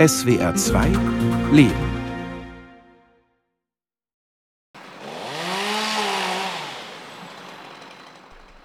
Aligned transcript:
SWR 0.00 0.54
2 0.54 0.92
Leben. 1.52 1.74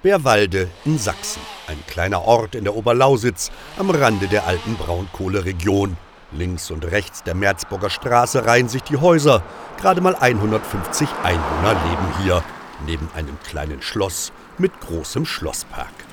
Bärwalde 0.02 0.70
in 0.86 0.98
Sachsen, 0.98 1.42
ein 1.68 1.84
kleiner 1.88 2.22
Ort 2.22 2.56
in 2.56 2.64
der 2.64 2.78
Oberlausitz 2.78 3.52
am 3.78 3.90
Rande 3.90 4.30
der 4.30 4.48
alten 4.48 4.76
Braunkohleregion. 4.76 5.98
Links 6.32 6.72
und 6.72 6.86
rechts 6.86 7.22
der 7.24 7.36
Merzburger 7.36 7.90
Straße 7.90 8.46
reihen 8.46 8.70
sich 8.70 8.84
die 8.84 8.96
Häuser. 8.96 9.44
Gerade 9.82 10.00
mal 10.00 10.16
150 10.16 11.10
Einwohner 11.22 11.74
leben 11.74 12.24
hier, 12.24 12.46
neben 12.86 13.10
einem 13.14 13.38
kleinen 13.44 13.82
Schloss 13.82 14.32
mit 14.58 14.72
großem 14.80 15.26
Schlosspark. 15.26 16.05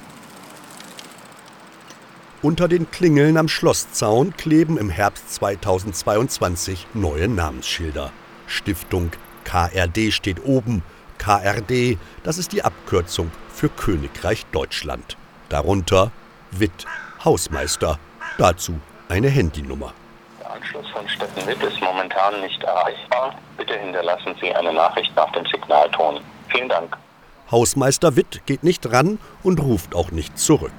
Unter 2.43 2.67
den 2.67 2.91
Klingeln 2.91 3.37
am 3.37 3.47
Schlosszaun 3.47 4.37
kleben 4.37 4.77
im 4.77 4.91
Herbst 4.91 5.33
2022 5.35 6.89
neue 6.93 7.29
Namensschilder. 7.29 8.11
Stiftung 8.49 9.13
KRD 9.45 10.11
steht 10.11 10.45
oben. 10.45 10.83
KRD, 11.19 11.99
das 12.25 12.39
ist 12.39 12.51
die 12.51 12.65
Abkürzung 12.65 13.31
für 13.49 13.69
Königreich 13.69 14.45
Deutschland. 14.47 15.17
Darunter 15.51 16.11
Witt, 16.51 16.85
Hausmeister. 17.25 18.01
Dazu 18.39 18.81
eine 19.09 19.29
Handynummer. 19.29 19.95
Der 20.41 20.51
Anschluss 20.51 20.89
von 20.89 21.09
Stetten-Witt 21.09 21.63
ist 21.63 21.81
momentan 21.81 22.41
nicht 22.41 22.61
erreichbar. 22.65 23.39
Bitte 23.57 23.79
hinterlassen 23.79 24.35
Sie 24.41 24.53
eine 24.53 24.73
Nachricht 24.73 25.15
nach 25.15 25.31
dem 25.31 25.47
Signalton. 25.47 26.19
Vielen 26.49 26.69
Dank. 26.69 26.99
Hausmeister 27.53 28.17
Witt 28.17 28.43
geht 28.47 28.65
nicht 28.65 28.91
ran 28.91 29.21
und 29.45 29.61
ruft 29.61 29.95
auch 29.95 30.11
nicht 30.11 30.37
zurück. 30.41 30.73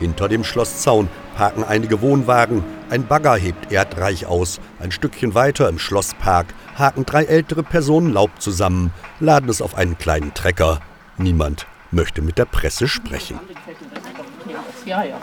Hinter 0.00 0.28
dem 0.28 0.44
Schlosszaun 0.44 1.10
parken 1.36 1.62
einige 1.62 2.00
Wohnwagen, 2.00 2.64
ein 2.88 3.06
Bagger 3.06 3.36
hebt 3.36 3.70
erdreich 3.70 4.24
aus, 4.24 4.58
ein 4.80 4.90
Stückchen 4.90 5.34
weiter 5.34 5.68
im 5.68 5.78
Schlosspark 5.78 6.46
haken 6.74 7.04
drei 7.04 7.24
ältere 7.24 7.62
Personen 7.62 8.10
Laub 8.10 8.30
zusammen, 8.40 8.92
laden 9.20 9.50
es 9.50 9.60
auf 9.60 9.74
einen 9.74 9.98
kleinen 9.98 10.32
Trecker. 10.32 10.80
Niemand 11.18 11.66
möchte 11.90 12.22
mit 12.22 12.38
der 12.38 12.46
Presse 12.46 12.88
sprechen. 12.88 13.38
Ja, 14.86 15.04
ja. 15.04 15.18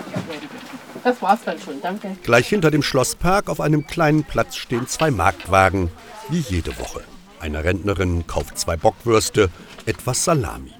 Das 1.03 1.21
war's 1.23 1.39
dann 1.43 1.59
schon, 1.59 1.81
danke. 1.81 2.15
Gleich 2.21 2.47
hinter 2.47 2.69
dem 2.69 2.83
Schlosspark 2.83 3.49
auf 3.49 3.59
einem 3.59 3.87
kleinen 3.87 4.25
Platz 4.25 4.57
stehen 4.57 4.87
zwei 4.87 5.09
Marktwagen, 5.09 5.89
wie 6.29 6.39
jede 6.39 6.77
Woche. 6.77 7.01
Eine 7.39 7.63
Rentnerin 7.63 8.27
kauft 8.27 8.59
zwei 8.59 8.77
Bockwürste, 8.77 9.49
etwas 9.87 10.23
Salami. 10.23 10.73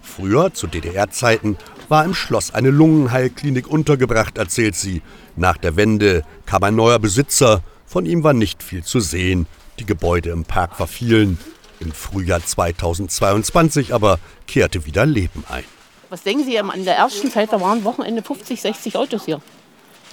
Früher, 0.00 0.52
zu 0.54 0.66
DDR-Zeiten, 0.66 1.56
war 1.92 2.06
im 2.06 2.14
Schloss 2.14 2.54
eine 2.54 2.70
Lungenheilklinik 2.70 3.68
untergebracht, 3.68 4.38
erzählt 4.38 4.76
sie. 4.76 5.02
Nach 5.36 5.58
der 5.58 5.76
Wende 5.76 6.24
kam 6.46 6.62
ein 6.62 6.74
neuer 6.74 6.98
Besitzer. 6.98 7.60
Von 7.84 8.06
ihm 8.06 8.24
war 8.24 8.32
nicht 8.32 8.62
viel 8.62 8.82
zu 8.82 8.98
sehen. 8.98 9.46
Die 9.78 9.84
Gebäude 9.84 10.30
im 10.30 10.46
Park 10.46 10.74
verfielen. 10.74 11.38
Im 11.80 11.92
Frühjahr 11.92 12.42
2022 12.42 13.92
aber 13.92 14.18
kehrte 14.46 14.86
wieder 14.86 15.04
Leben 15.04 15.44
ein. 15.50 15.64
Was 16.08 16.22
denken 16.22 16.44
Sie, 16.44 16.58
an 16.58 16.82
der 16.82 16.96
ersten 16.96 17.30
Zeit, 17.30 17.52
da 17.52 17.60
waren 17.60 17.84
Wochenende 17.84 18.22
50, 18.22 18.62
60 18.62 18.96
Autos 18.96 19.26
hier. 19.26 19.42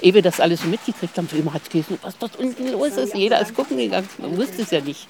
Ehe 0.01 0.13
wir 0.13 0.21
das 0.21 0.41
alles 0.41 0.63
so 0.63 0.67
mitgekriegt 0.67 1.17
haben, 1.17 1.29
immer 1.31 1.53
hat 1.53 1.61
es 1.63 1.69
gelesen, 1.69 1.97
was 2.01 2.17
dort 2.17 2.35
unten 2.35 2.73
los 2.73 2.97
ist. 2.97 3.15
Jeder 3.15 3.39
ist 3.39 3.55
gucken 3.55 3.77
gegangen, 3.77 4.09
man 4.17 4.35
wusste 4.35 4.63
es 4.63 4.71
ja 4.71 4.81
nicht. 4.81 5.07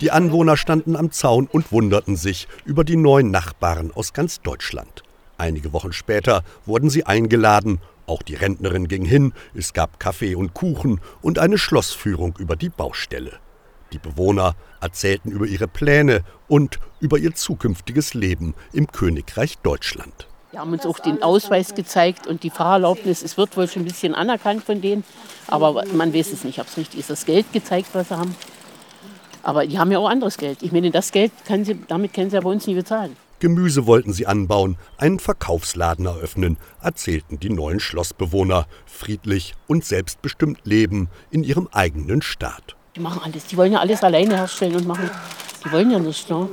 Die 0.00 0.12
Anwohner 0.12 0.56
standen 0.56 0.94
am 0.94 1.10
Zaun 1.10 1.48
und 1.50 1.72
wunderten 1.72 2.14
sich 2.14 2.46
über 2.64 2.84
die 2.84 2.96
neuen 2.96 3.32
Nachbarn 3.32 3.90
aus 3.92 4.12
ganz 4.12 4.40
Deutschland. 4.42 5.02
Einige 5.38 5.72
Wochen 5.72 5.92
später 5.92 6.42
wurden 6.66 6.90
sie 6.90 7.06
eingeladen, 7.06 7.80
auch 8.08 8.22
die 8.22 8.34
Rentnerin 8.34 8.88
ging 8.88 9.04
hin, 9.04 9.32
es 9.54 9.72
gab 9.72 10.00
Kaffee 10.00 10.34
und 10.34 10.52
Kuchen 10.52 11.00
und 11.22 11.38
eine 11.38 11.58
Schlossführung 11.58 12.34
über 12.38 12.56
die 12.56 12.70
Baustelle. 12.70 13.38
Die 13.92 13.98
Bewohner 13.98 14.56
erzählten 14.80 15.30
über 15.30 15.46
ihre 15.46 15.68
Pläne 15.68 16.24
und 16.48 16.80
über 17.00 17.18
ihr 17.18 17.34
zukünftiges 17.34 18.14
Leben 18.14 18.54
im 18.72 18.88
Königreich 18.88 19.58
Deutschland. 19.58 20.26
Wir 20.50 20.60
haben 20.60 20.72
uns 20.72 20.84
auch 20.84 20.98
den 20.98 21.22
Ausweis 21.22 21.74
gezeigt 21.74 22.26
und 22.26 22.42
die 22.42 22.50
Fahrerlaubnis. 22.50 23.22
Es 23.22 23.36
wird 23.36 23.56
wohl 23.56 23.68
schon 23.68 23.82
ein 23.82 23.84
bisschen 23.84 24.14
anerkannt 24.14 24.64
von 24.64 24.80
denen, 24.80 25.04
aber 25.46 25.84
man 25.92 26.12
weiß 26.12 26.32
es 26.32 26.42
nicht, 26.42 26.58
ob 26.58 26.66
es 26.66 26.76
richtig 26.76 27.00
ist. 27.00 27.10
Das 27.10 27.26
Geld 27.26 27.52
gezeigt, 27.52 27.90
was 27.92 28.08
sie 28.08 28.18
haben. 28.18 28.34
Aber 29.44 29.66
die 29.66 29.78
haben 29.78 29.92
ja 29.92 29.98
auch 29.98 30.08
anderes 30.08 30.36
Geld. 30.36 30.62
Ich 30.62 30.72
meine, 30.72 30.90
das 30.90 31.12
Geld, 31.12 31.30
kann 31.46 31.64
sie, 31.64 31.78
damit 31.86 32.12
können 32.12 32.30
sie 32.30 32.36
ja 32.36 32.42
bei 32.42 32.50
uns 32.50 32.66
nicht 32.66 32.76
bezahlen. 32.76 33.16
Gemüse 33.40 33.86
wollten 33.86 34.12
sie 34.12 34.26
anbauen, 34.26 34.76
einen 34.96 35.20
Verkaufsladen 35.20 36.06
eröffnen, 36.06 36.56
erzählten 36.82 37.38
die 37.38 37.50
neuen 37.50 37.80
Schlossbewohner, 37.80 38.66
friedlich 38.86 39.54
und 39.66 39.84
selbstbestimmt 39.84 40.60
leben 40.64 41.08
in 41.30 41.44
ihrem 41.44 41.68
eigenen 41.72 42.22
Staat. 42.22 42.76
Die 42.96 43.00
machen 43.00 43.20
alles, 43.24 43.46
die 43.46 43.56
wollen 43.56 43.72
ja 43.72 43.78
alles 43.78 44.02
alleine 44.02 44.36
herstellen 44.36 44.76
und 44.76 44.86
machen. 44.86 45.10
Die 45.64 45.72
wollen 45.72 45.90
ja 45.90 45.98
nichts. 45.98 46.28
Ne? 46.28 46.48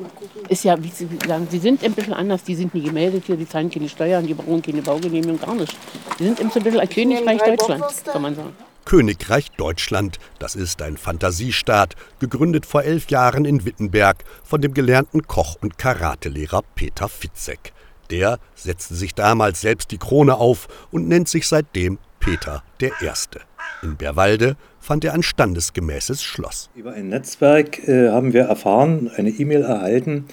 Ist 0.50 0.64
ja, 0.64 0.82
wie 0.84 0.90
Sie 0.90 1.08
sagen, 1.28 1.48
sie 1.50 1.60
sind 1.60 1.84
ein 1.84 1.94
bisschen 1.94 2.14
anders. 2.14 2.44
Die 2.44 2.56
sind 2.56 2.74
nie 2.74 2.82
gemeldet 2.82 3.24
hier, 3.26 3.36
die 3.36 3.48
zahlen 3.48 3.70
keine 3.70 3.88
Steuern, 3.88 4.26
die 4.26 4.34
brauchen 4.34 4.62
keine 4.62 4.82
Baugenehmigung, 4.82 5.40
gar 5.40 5.56
nicht. 5.56 5.76
Die 6.20 6.24
sind 6.24 6.40
ein 6.40 6.50
bisschen 6.50 6.80
ein 6.80 6.90
Königreich 6.90 7.42
Deutschland, 7.42 7.84
kann 8.06 8.22
man 8.22 8.36
sagen. 8.36 8.54
Königreich 8.86 9.52
Deutschland, 9.52 10.20
das 10.38 10.56
ist 10.56 10.82
ein 10.84 10.96
Fantasiestaat, 10.96 11.96
gegründet 12.20 12.68
vor 12.68 12.84
elf 12.84 13.10
Jahren 13.10 13.44
in 13.44 13.66
Wittenberg 13.66 14.24
von 14.44 14.62
dem 14.62 14.76
gelernten 14.76 15.26
Koch 15.26 15.58
und 15.62 15.78
Karatelehrer 15.78 16.62
Peter 16.76 17.10
Fitzek. 17.10 17.74
Der 18.12 18.38
setzte 18.54 18.94
sich 18.94 19.16
damals 19.16 19.62
selbst 19.62 19.92
die 19.92 19.98
Krone 19.98 20.36
auf 20.36 20.68
und 20.92 21.08
nennt 21.08 21.28
sich 21.28 21.48
seitdem 21.48 21.98
Peter 22.20 22.64
der 22.80 22.92
Erste. 23.02 23.42
In 23.82 23.98
Bärwalde 23.98 24.56
fand 24.80 25.04
er 25.04 25.14
ein 25.14 25.24
standesgemäßes 25.24 26.22
Schloss. 26.22 26.70
Über 26.76 26.94
ein 26.94 27.10
Netzwerk 27.10 27.88
äh, 27.88 28.10
haben 28.10 28.34
wir 28.34 28.44
erfahren, 28.44 29.10
eine 29.16 29.32
E-Mail 29.32 29.64
erhalten, 29.64 30.26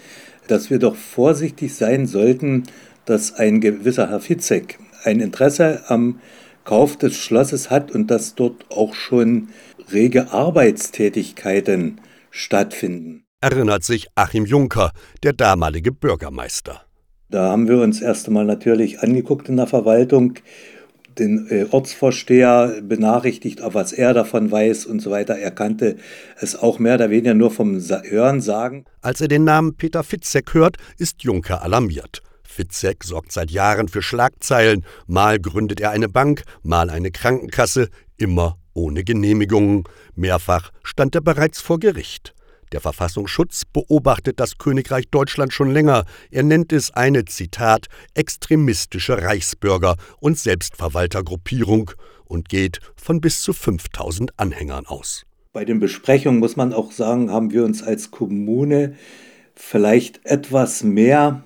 dass 0.47 0.69
wir 0.69 0.79
doch 0.79 0.95
vorsichtig 0.95 1.75
sein 1.75 2.07
sollten, 2.07 2.65
dass 3.07 3.33
ein 3.33 3.61
gewisser 3.61 4.11
Herr 4.11 4.21
Fitzek 4.21 4.79
ein 5.05 5.21
Interesse 5.21 5.85
am 5.89 6.21
Kauf 6.65 6.97
des 6.97 7.17
Schlosses 7.17 7.71
hat 7.71 7.91
und 7.91 8.11
dass 8.11 8.35
dort 8.35 8.71
auch 8.71 8.95
schon 8.95 9.49
rege 9.93 10.33
Arbeitstätigkeiten 10.33 12.01
stattfinden. 12.31 13.25
Erinnert 13.41 13.83
sich 13.85 14.07
Achim 14.15 14.47
Juncker, 14.47 14.93
der 15.23 15.33
damalige 15.33 15.93
Bürgermeister. 15.93 16.83
Da 17.29 17.51
haben 17.51 17.67
wir 17.67 17.79
uns 17.81 18.01
erst 18.01 18.29
einmal 18.29 18.45
natürlich 18.45 19.01
angeguckt 19.01 19.49
in 19.49 19.57
der 19.57 19.67
Verwaltung, 19.67 20.35
den 21.19 21.47
äh, 21.51 21.67
Ortsvorsteher 21.71 22.81
benachrichtigt, 22.83 23.63
auf 23.63 23.75
was 23.75 23.93
er 23.93 24.15
davon 24.15 24.51
weiß 24.51 24.87
und 24.87 25.01
so 25.01 25.11
weiter. 25.11 25.37
Er 25.39 25.51
kannte 25.51 25.97
es 26.41 26.57
auch 26.57 26.79
mehr 26.79 26.95
oder 26.95 27.11
weniger 27.11 27.35
nur 27.35 27.51
vom 27.51 27.81
Hören 27.81 28.41
sagen. 28.41 28.85
Als 29.01 29.21
er 29.21 29.29
den 29.29 29.45
Namen 29.45 29.75
Peter 29.77 30.05
Fitzek 30.05 30.55
hört, 30.55 30.77
ist 30.99 31.23
Juncker 31.23 31.63
alarmiert. 31.63 32.23
Fitzek 32.53 33.03
sorgt 33.03 33.33
seit 33.33 33.51
Jahren 33.51 33.89
für 33.89 34.03
Schlagzeilen. 34.03 34.85
Mal 35.07 35.41
gründet 35.41 35.81
er 35.81 35.91
eine 35.91 36.09
Bank, 36.09 36.43
mal 36.63 36.91
eine 36.91 37.11
Krankenkasse, 37.11 37.89
immer 38.17 38.59
ohne 38.75 39.05
Genehmigungen. 39.05 39.85
Mehrfach 40.15 40.71
stand 40.83 41.15
er 41.15 41.23
bereits 41.23 41.61
vor 41.61 41.81
Gericht. 41.81 42.35
Der 42.73 42.81
Verfassungsschutz 42.81 43.65
beobachtet 43.67 44.41
das 44.41 44.57
Königreich 44.57 45.09
Deutschland 45.11 45.53
schon 45.53 45.71
länger. 45.71 46.05
Er 46.31 46.43
nennt 46.43 46.73
es 46.73 46.91
eine, 46.91 47.27
Zitat, 47.27 47.87
extremistische 48.15 49.23
Reichsbürger- 49.23 49.97
und 50.21 50.39
Selbstverwaltergruppierung 50.39 51.91
und 52.25 52.49
geht 52.49 52.81
von 52.97 53.21
bis 53.21 53.43
zu 53.43 53.53
5000 53.53 54.39
Anhängern 54.39 54.87
aus. 54.87 55.25
Bei 55.53 55.67
den 55.67 55.81
Besprechungen 55.81 56.41
muss 56.41 56.57
man 56.57 56.73
auch 56.73 56.93
sagen, 56.93 57.31
haben 57.31 57.51
wir 57.51 57.65
uns 57.65 57.83
als 57.83 58.11
Kommune 58.11 58.97
vielleicht 59.55 60.25
etwas 60.25 60.83
mehr 60.83 61.45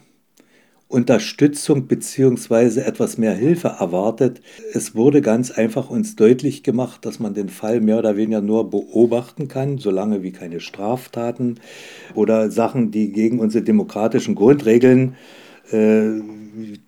Unterstützung 0.96 1.88
bzw. 1.88 2.80
etwas 2.80 3.18
mehr 3.18 3.34
Hilfe 3.34 3.68
erwartet. 3.68 4.40
Es 4.72 4.94
wurde 4.94 5.20
ganz 5.20 5.50
einfach 5.50 5.90
uns 5.90 6.16
deutlich 6.16 6.62
gemacht, 6.62 7.04
dass 7.04 7.20
man 7.20 7.34
den 7.34 7.50
Fall 7.50 7.82
mehr 7.82 7.98
oder 7.98 8.16
weniger 8.16 8.40
nur 8.40 8.70
beobachten 8.70 9.46
kann, 9.46 9.76
solange 9.76 10.22
wie 10.22 10.32
keine 10.32 10.58
Straftaten 10.58 11.60
oder 12.14 12.50
Sachen, 12.50 12.92
die 12.92 13.12
gegen 13.12 13.40
unsere 13.40 13.62
demokratischen 13.62 14.34
Grundregeln 14.34 15.16
äh, 15.70 16.22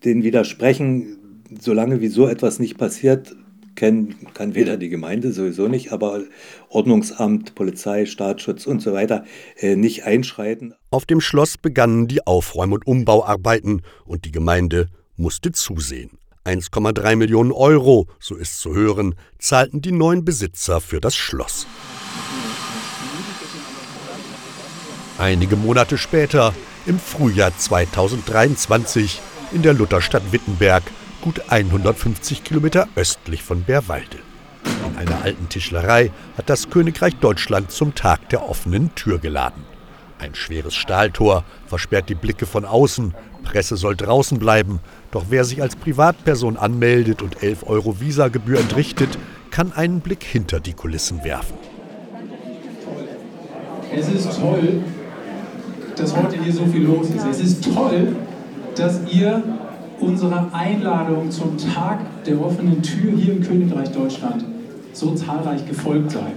den 0.05 0.23
widersprechen, 0.23 1.19
solange 1.61 2.01
wie 2.01 2.09
so 2.09 2.27
etwas 2.27 2.59
nicht 2.61 2.79
passiert, 2.79 3.37
kennen 3.79 4.17
kann 4.35 4.55
weder 4.55 4.77
die 4.77 4.89
Gemeinde 4.89 5.33
sowieso 5.33 5.69
nicht, 5.69 5.93
aber 5.93 6.21
Ordnungsamt, 6.69 7.55
Polizei, 7.55 8.07
Staatsschutz 8.07 8.67
und 8.67 8.83
so 8.83 8.93
weiter 8.93 9.25
äh, 9.57 9.77
nicht 9.77 10.05
einschreiten. 10.05 10.75
Auf 10.91 11.07
dem 11.07 11.21
Schloss 11.21 11.57
begannen 11.57 12.09
die 12.09 12.27
Aufräum- 12.27 12.73
und 12.73 12.87
Umbauarbeiten 12.87 13.83
und 14.05 14.25
die 14.25 14.33
Gemeinde 14.33 14.89
musste 15.17 15.53
zusehen. 15.53 16.19
1,3 16.45 17.15
Millionen 17.17 17.53
Euro, 17.53 18.09
so 18.19 18.35
ist 18.35 18.61
zu 18.61 18.75
hören, 18.75 19.15
zahlten 19.39 19.81
die 19.81 19.93
neuen 19.93 20.25
Besitzer 20.25 20.81
für 20.81 21.01
das 21.01 21.15
Schloss. 21.15 21.67
Einige 25.19 25.57
Monate 25.57 25.99
später, 25.99 26.53
im 26.87 26.99
Frühjahr 26.99 27.57
2023, 27.57 29.21
in 29.53 29.63
der 29.63 29.75
Lutherstadt 29.75 30.33
Wittenberg, 30.33 30.83
gut 31.29 31.43
150 31.51 32.43
Kilometer 32.43 32.89
östlich 32.97 33.43
von 33.43 33.63
Bärwalde. 33.63 34.17
In 34.65 34.97
einer 34.97 35.23
alten 35.25 35.51
Tischlerei 35.51 36.11
hat 36.39 36.49
das 36.49 36.71
Königreich 36.71 37.17
Deutschland 37.17 37.71
zum 37.71 37.95
Tag 37.95 38.31
der 38.31 38.49
offenen 38.49 38.95
Tür 38.95 39.19
geladen. 39.19 39.63
Ein 40.19 40.35
schweres 40.35 40.75
Stahltor 40.75 41.45
versperrt 41.67 42.09
die 42.09 42.15
Blicke 42.15 42.47
von 42.47 42.65
außen. 42.65 43.13
Presse 43.43 43.77
soll 43.77 43.95
draußen 43.95 44.39
bleiben. 44.39 44.81
Doch 45.11 45.27
wer 45.29 45.45
sich 45.45 45.61
als 45.61 45.77
Privatperson 45.77 46.57
anmeldet 46.57 47.21
und 47.21 47.43
11 47.43 47.65
Euro 47.67 48.01
Visagebühr 48.01 48.59
entrichtet, 48.59 49.19
kann 49.51 49.75
einen 49.75 50.01
Blick 50.01 50.25
hinter 50.25 50.61
die 50.61 50.73
Kulissen 50.73 51.25
werfen. 51.25 51.59
Es 53.95 54.09
ist 54.09 54.41
toll, 54.41 54.81
dass 55.95 56.17
heute 56.17 56.43
hier 56.43 56.55
so 56.55 56.65
viel 56.65 56.85
los 56.85 57.11
ist. 57.11 57.27
Es 57.27 57.41
ist 57.41 57.65
toll, 57.75 58.17
dass 58.75 59.01
ihr 59.13 59.43
unserer 60.01 60.53
Einladung 60.53 61.31
zum 61.31 61.57
Tag 61.59 62.25
der 62.25 62.41
offenen 62.41 62.83
Tür 62.83 63.13
hier 63.17 63.35
im 63.35 63.43
Königreich 63.43 63.91
Deutschland 63.91 64.45
so 64.93 65.15
zahlreich 65.15 65.67
gefolgt 65.67 66.13
seid. 66.13 66.37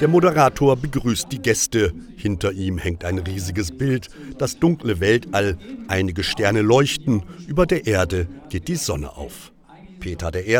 Der 0.00 0.08
Moderator 0.08 0.76
begrüßt 0.76 1.32
die 1.32 1.40
Gäste. 1.40 1.94
Hinter 2.16 2.52
ihm 2.52 2.76
hängt 2.76 3.04
ein 3.04 3.18
riesiges 3.18 3.72
Bild, 3.72 4.08
das 4.36 4.58
dunkle 4.58 5.00
Weltall, 5.00 5.56
einige 5.88 6.22
Sterne 6.22 6.60
leuchten, 6.60 7.22
über 7.46 7.64
der 7.64 7.86
Erde 7.86 8.28
geht 8.50 8.68
die 8.68 8.76
Sonne 8.76 9.16
auf. 9.16 9.52
Peter 10.00 10.34
I. 10.34 10.58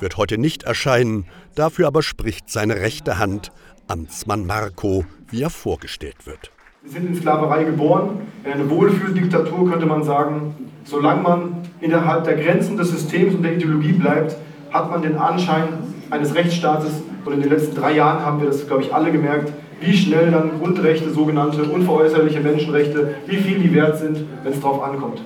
wird 0.00 0.16
heute 0.16 0.36
nicht 0.36 0.64
erscheinen, 0.64 1.26
dafür 1.54 1.86
aber 1.86 2.02
spricht 2.02 2.50
seine 2.50 2.76
rechte 2.76 3.18
Hand, 3.18 3.52
Amtsmann 3.86 4.46
Marco, 4.46 5.04
wie 5.30 5.42
er 5.42 5.50
vorgestellt 5.50 6.26
wird. 6.26 6.50
Sie 6.84 6.88
sind 6.88 7.06
in 7.06 7.14
Sklaverei 7.14 7.62
geboren, 7.62 8.22
in 8.44 8.52
eine 8.52 8.68
Wohlfühldiktatur 8.68 9.70
könnte 9.70 9.86
man 9.86 10.02
sagen. 10.02 10.54
Solange 10.84 11.22
man 11.22 11.68
innerhalb 11.80 12.24
der 12.24 12.34
Grenzen 12.34 12.76
des 12.76 12.90
Systems 12.90 13.36
und 13.36 13.44
der 13.44 13.54
Ideologie 13.54 13.92
bleibt, 13.92 14.36
hat 14.72 14.90
man 14.90 15.00
den 15.00 15.16
Anschein 15.16 15.68
eines 16.10 16.34
Rechtsstaates. 16.34 16.90
Und 17.24 17.34
in 17.34 17.40
den 17.40 17.50
letzten 17.50 17.76
drei 17.76 17.92
Jahren 17.92 18.26
haben 18.26 18.40
wir 18.40 18.48
das, 18.48 18.66
glaube 18.66 18.82
ich, 18.82 18.92
alle 18.92 19.12
gemerkt, 19.12 19.52
wie 19.80 19.96
schnell 19.96 20.32
dann 20.32 20.58
Grundrechte, 20.58 21.10
sogenannte 21.10 21.62
unveräußerliche 21.62 22.40
Menschenrechte, 22.40 23.14
wie 23.26 23.36
viel 23.36 23.60
die 23.60 23.72
wert 23.72 23.98
sind, 23.98 24.24
wenn 24.42 24.52
es 24.52 24.60
darauf 24.60 24.82
ankommt. 24.82 25.22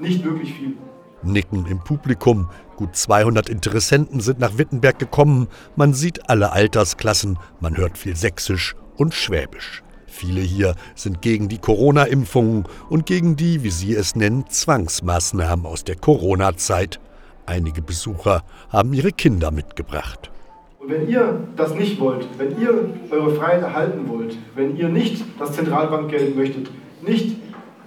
Nicht 0.00 0.24
wirklich 0.24 0.54
viel. 0.54 0.78
Nicken 1.22 1.66
im 1.66 1.80
Publikum. 1.80 2.48
Gut 2.76 2.96
200 2.96 3.50
Interessenten 3.50 4.20
sind 4.20 4.38
nach 4.38 4.56
Wittenberg 4.56 4.98
gekommen. 4.98 5.48
Man 5.76 5.92
sieht 5.92 6.30
alle 6.30 6.52
Altersklassen, 6.52 7.38
man 7.60 7.76
hört 7.76 7.98
viel 7.98 8.16
Sächsisch 8.16 8.76
und 8.96 9.12
Schwäbisch. 9.12 9.82
Viele 10.06 10.40
hier 10.40 10.74
sind 10.94 11.20
gegen 11.20 11.48
die 11.48 11.58
Corona-Impfungen 11.58 12.64
und 12.88 13.06
gegen 13.06 13.36
die, 13.36 13.62
wie 13.62 13.70
Sie 13.70 13.94
es 13.94 14.16
nennen, 14.16 14.44
Zwangsmaßnahmen 14.48 15.66
aus 15.66 15.84
der 15.84 15.96
Corona-Zeit. 15.96 17.00
Einige 17.44 17.82
Besucher 17.82 18.42
haben 18.70 18.92
ihre 18.92 19.12
Kinder 19.12 19.50
mitgebracht. 19.50 20.30
Und 20.78 20.90
wenn 20.90 21.08
ihr 21.08 21.40
das 21.56 21.74
nicht 21.74 22.00
wollt, 22.00 22.26
wenn 22.38 22.60
ihr 22.60 22.90
eure 23.10 23.34
Freiheit 23.34 23.62
erhalten 23.62 24.08
wollt, 24.08 24.36
wenn 24.54 24.76
ihr 24.76 24.88
nicht 24.88 25.24
das 25.38 25.52
Zentralbankgeld 25.52 26.36
möchtet, 26.36 26.70
nicht 27.06 27.36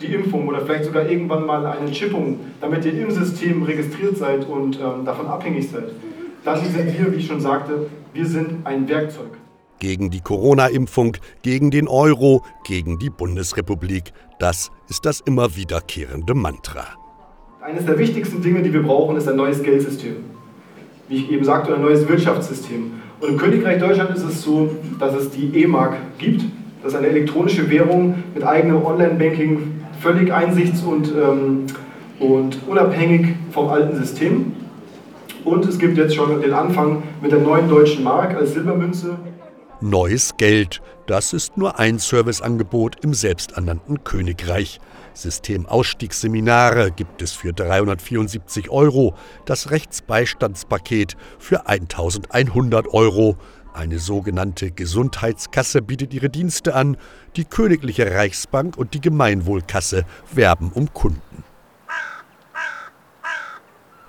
die 0.02 0.14
Impfung 0.14 0.48
oder 0.48 0.62
vielleicht 0.62 0.86
sogar 0.86 1.10
irgendwann 1.10 1.46
mal 1.46 1.66
eine 1.66 1.92
Chippung, 1.92 2.40
damit 2.62 2.86
ihr 2.86 2.94
im 2.94 3.12
System 3.12 3.64
registriert 3.64 4.18
seid 4.18 4.48
und 4.48 4.80
ähm, 4.80 5.06
davon 5.06 5.28
abhängig 5.28 5.70
seid, 5.70 5.92
dann 6.46 6.64
sind 6.64 6.98
wir, 6.98 7.12
wie 7.12 7.18
ich 7.18 7.28
schon 7.28 7.42
sagte, 7.42 7.90
wir 8.14 8.26
sind 8.26 8.66
ein 8.66 8.88
Werkzeug 8.88 9.32
gegen 9.80 10.10
die 10.10 10.22
Corona-Impfung, 10.22 11.18
gegen 11.42 11.72
den 11.72 11.88
Euro, 11.88 12.44
gegen 12.64 13.00
die 13.00 13.10
Bundesrepublik. 13.10 14.14
Das 14.40 14.72
ist 14.90 15.06
das 15.06 15.22
immer 15.22 15.56
wiederkehrende 15.56 16.34
Mantra. 16.34 16.86
Eines 17.62 17.86
der 17.86 17.98
wichtigsten 17.98 18.42
Dinge, 18.42 18.62
die 18.62 18.74
wir 18.74 18.84
brauchen, 18.84 19.18
ist 19.18 19.28
ein 19.28 19.36
neues 19.36 19.62
Geldsystem. 19.62 20.18
Wie 21.08 21.18
ich 21.18 21.32
eben 21.32 21.44
sagte, 21.44 21.76
ein 21.76 21.82
neues 21.82 22.08
Wirtschaftssystem. 22.08 22.94
Und 23.20 23.30
im 23.30 23.38
Königreich 23.38 23.80
Deutschland 23.80 24.16
ist 24.16 24.24
es 24.24 24.42
so, 24.42 24.70
dass 25.00 25.14
es 25.14 25.32
die 25.32 25.48
E-Mark 25.62 25.98
gibt. 26.18 26.44
Das 26.82 26.94
ist 26.94 26.98
eine 26.98 27.08
elektronische 27.08 27.70
Währung 27.70 28.24
mit 28.34 28.44
eigenem 28.44 28.86
Online-Banking, 28.86 29.82
völlig 30.00 30.32
einsichts- 30.32 30.84
und, 30.84 31.14
ähm, 31.14 31.66
und 32.20 32.60
unabhängig 32.68 33.36
vom 33.52 33.68
alten 33.68 33.98
System. 33.98 34.54
Und 35.44 35.66
es 35.66 35.78
gibt 35.78 35.98
jetzt 35.98 36.16
schon 36.16 36.42
den 36.42 36.54
Anfang 36.54 37.04
mit 37.22 37.32
der 37.32 37.40
neuen 37.40 37.68
deutschen 37.68 38.04
Mark 38.04 38.36
als 38.36 38.54
Silbermünze. 38.54 39.18
Neues 39.82 40.36
Geld, 40.36 40.82
das 41.08 41.32
ist 41.32 41.56
nur 41.56 41.80
ein 41.80 42.00
Serviceangebot 42.00 42.98
im 43.02 43.14
selbsternannten 43.14 44.04
Königreich. 44.04 44.82
Systemausstiegsseminare 45.14 46.92
gibt 46.92 47.22
es 47.22 47.32
für 47.32 47.54
374 47.54 48.70
Euro, 48.72 49.16
das 49.46 49.72
Rechtsbeistandspaket 49.72 51.16
für 51.40 51.68
1100 51.68 52.90
Euro. 52.94 53.38
Eine 53.74 54.00
sogenannte 54.00 54.72
Gesundheitskasse 54.72 55.82
bietet 55.82 56.14
ihre 56.14 56.30
Dienste 56.30 56.76
an, 56.76 56.98
die 57.38 57.46
Königliche 57.46 58.12
Reichsbank 58.12 58.76
und 58.76 58.94
die 58.94 59.02
Gemeinwohlkasse 59.02 60.04
werben 60.34 60.74
um 60.74 60.94
Kunden. 60.94 61.46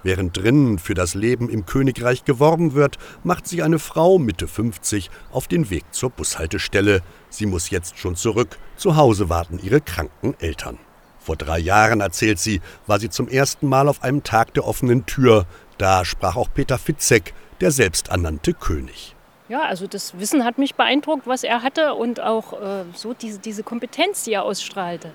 Während 0.02 0.37
drinnen 0.37 0.79
für 0.79 0.94
das 0.94 1.14
Leben 1.14 1.49
im 1.50 1.67
Königreich 1.67 2.25
geworben 2.25 2.75
wird, 2.75 2.97
macht 3.23 3.47
sich 3.47 3.62
eine 3.62 3.79
Frau 3.79 4.19
Mitte 4.19 4.49
50 4.49 5.11
auf 5.31 5.47
den 5.47 5.69
Weg 5.69 5.85
zur 5.93 6.11
Bushaltestelle. 6.11 7.02
Sie 7.29 7.47
muss 7.47 7.70
jetzt 7.70 7.99
schon 7.99 8.17
zurück. 8.17 8.58
Zu 8.76 8.97
Hause 8.97 9.29
warten 9.29 9.58
ihre 9.62 9.81
kranken 9.81 10.35
Eltern. 10.38 10.79
Vor 11.19 11.37
drei 11.37 11.58
Jahren, 11.58 12.00
erzählt 12.00 12.38
sie, 12.38 12.62
war 12.87 12.99
sie 12.99 13.11
zum 13.11 13.29
ersten 13.29 13.69
Mal 13.69 13.88
auf 13.88 14.02
einem 14.02 14.23
Tag 14.23 14.55
der 14.55 14.67
offenen 14.67 15.05
Tür. 15.05 15.44
Da 15.76 16.05
sprach 16.06 16.37
auch 16.37 16.49
Peter 16.52 16.79
Fitzek, 16.79 17.35
der 17.61 17.70
selbsternannte 17.70 18.55
König. 18.55 19.14
Ja, 19.50 19.62
also 19.62 19.87
das 19.87 20.19
Wissen 20.19 20.44
hat 20.44 20.58
mich 20.58 20.76
beeindruckt, 20.76 21.26
was 21.26 21.44
er 21.44 21.62
hatte 21.62 21.94
und 21.94 22.20
auch 22.20 22.52
äh, 22.55 22.85
so 22.94 23.12
diese, 23.12 23.38
diese 23.38 23.62
Kompetenz, 23.62 24.25
die 24.25 24.32
er 24.32 24.44
ausstrahlte. 24.44 25.11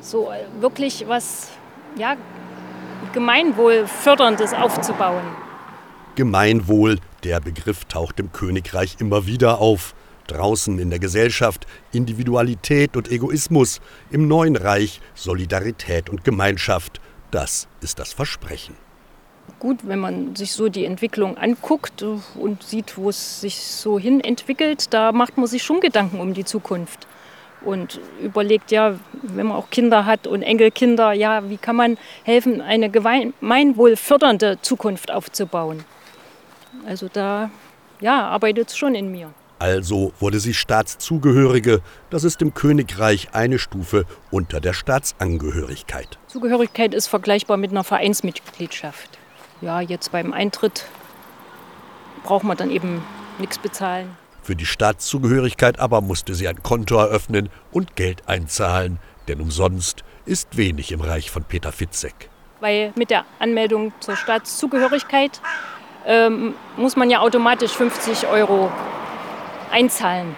So 0.00 0.30
äh, 0.30 0.44
wirklich 0.60 1.04
was, 1.08 1.50
ja, 1.96 2.16
Gemeinwohlförderndes 3.12 4.52
aufzubauen. 4.52 5.24
Gemeinwohl, 6.14 6.98
der 7.24 7.40
Begriff 7.40 7.84
taucht 7.84 8.20
im 8.20 8.32
Königreich 8.32 8.96
immer 9.00 9.26
wieder 9.26 9.60
auf. 9.60 9.94
Draußen 10.26 10.78
in 10.78 10.90
der 10.90 10.98
Gesellschaft 10.98 11.66
Individualität 11.92 12.96
und 12.96 13.10
Egoismus, 13.10 13.80
im 14.10 14.26
neuen 14.26 14.56
Reich 14.56 15.00
Solidarität 15.14 16.08
und 16.08 16.24
Gemeinschaft. 16.24 17.00
Das 17.30 17.68
ist 17.80 17.98
das 17.98 18.12
Versprechen. 18.12 18.74
Gut, 19.60 19.80
wenn 19.84 20.00
man 20.00 20.34
sich 20.34 20.52
so 20.52 20.68
die 20.68 20.84
Entwicklung 20.84 21.38
anguckt 21.38 22.02
und 22.02 22.62
sieht, 22.62 22.96
wo 22.96 23.10
es 23.10 23.40
sich 23.40 23.60
so 23.60 23.98
hin 23.98 24.20
entwickelt, 24.20 24.92
da 24.92 25.12
macht 25.12 25.36
man 25.38 25.46
sich 25.46 25.62
schon 25.62 25.80
Gedanken 25.80 26.20
um 26.20 26.34
die 26.34 26.44
Zukunft 26.44 27.06
und 27.66 28.00
überlegt, 28.22 28.70
ja, 28.70 28.94
wenn 29.22 29.48
man 29.48 29.56
auch 29.56 29.70
Kinder 29.70 30.06
hat 30.06 30.26
und 30.26 30.42
Enkelkinder, 30.42 31.12
ja, 31.12 31.50
wie 31.50 31.56
kann 31.56 31.76
man 31.76 31.98
helfen, 32.22 32.60
eine 32.60 32.88
gemeinwohlfördernde 32.90 34.58
Zukunft 34.62 35.10
aufzubauen. 35.10 35.84
Also 36.86 37.08
da, 37.12 37.50
ja, 38.00 38.28
arbeitet 38.28 38.68
es 38.68 38.76
schon 38.76 38.94
in 38.94 39.10
mir. 39.10 39.30
Also 39.58 40.12
wurde 40.20 40.38
sie 40.38 40.52
Staatszugehörige. 40.52 41.80
Das 42.10 42.24
ist 42.24 42.42
im 42.42 42.52
Königreich 42.52 43.28
eine 43.32 43.58
Stufe 43.58 44.04
unter 44.30 44.60
der 44.60 44.74
Staatsangehörigkeit. 44.74 46.18
Zugehörigkeit 46.26 46.92
ist 46.92 47.06
vergleichbar 47.06 47.56
mit 47.56 47.70
einer 47.70 47.84
Vereinsmitgliedschaft. 47.84 49.18
Ja, 49.62 49.80
jetzt 49.80 50.12
beim 50.12 50.34
Eintritt 50.34 50.84
braucht 52.22 52.44
man 52.44 52.58
dann 52.58 52.70
eben 52.70 53.02
nichts 53.38 53.58
bezahlen. 53.58 54.16
Für 54.46 54.54
die 54.54 54.64
Staatszugehörigkeit 54.64 55.80
aber 55.80 56.00
musste 56.00 56.36
sie 56.36 56.46
ein 56.46 56.62
Konto 56.62 56.96
eröffnen 56.98 57.48
und 57.72 57.96
Geld 57.96 58.28
einzahlen, 58.28 59.00
denn 59.26 59.40
umsonst 59.40 60.04
ist 60.24 60.56
wenig 60.56 60.92
im 60.92 61.00
Reich 61.00 61.32
von 61.32 61.42
Peter 61.42 61.72
Fitzek. 61.72 62.30
Weil 62.60 62.92
mit 62.94 63.10
der 63.10 63.24
Anmeldung 63.40 63.92
zur 63.98 64.14
Staatszugehörigkeit 64.14 65.40
ähm, 66.06 66.54
muss 66.76 66.94
man 66.94 67.10
ja 67.10 67.22
automatisch 67.22 67.72
50 67.72 68.28
Euro 68.28 68.70
einzahlen. 69.72 70.36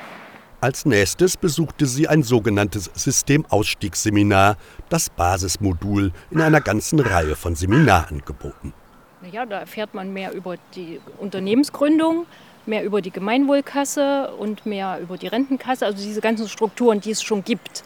Als 0.62 0.86
nächstes 0.86 1.36
besuchte 1.36 1.84
sie 1.84 2.08
ein 2.08 2.22
sogenanntes 2.22 2.90
Systemausstiegsseminar, 2.94 4.56
das 4.88 5.10
Basismodul 5.10 6.12
in 6.30 6.40
einer 6.40 6.62
ganzen 6.62 7.00
Reihe 7.00 7.36
von 7.36 7.54
Seminarangeboten. 7.54 8.72
Naja, 9.20 9.44
da 9.44 9.60
erfährt 9.60 9.92
man 9.92 10.14
mehr 10.14 10.32
über 10.32 10.56
die 10.74 10.98
Unternehmensgründung, 11.18 12.24
mehr 12.68 12.84
über 12.84 13.00
die 13.00 13.10
Gemeinwohlkasse 13.10 14.32
und 14.38 14.66
mehr 14.66 15.00
über 15.00 15.16
die 15.16 15.26
Rentenkasse, 15.26 15.86
also 15.86 16.02
diese 16.02 16.20
ganzen 16.20 16.48
Strukturen, 16.48 17.00
die 17.00 17.10
es 17.10 17.22
schon 17.22 17.42
gibt. 17.42 17.82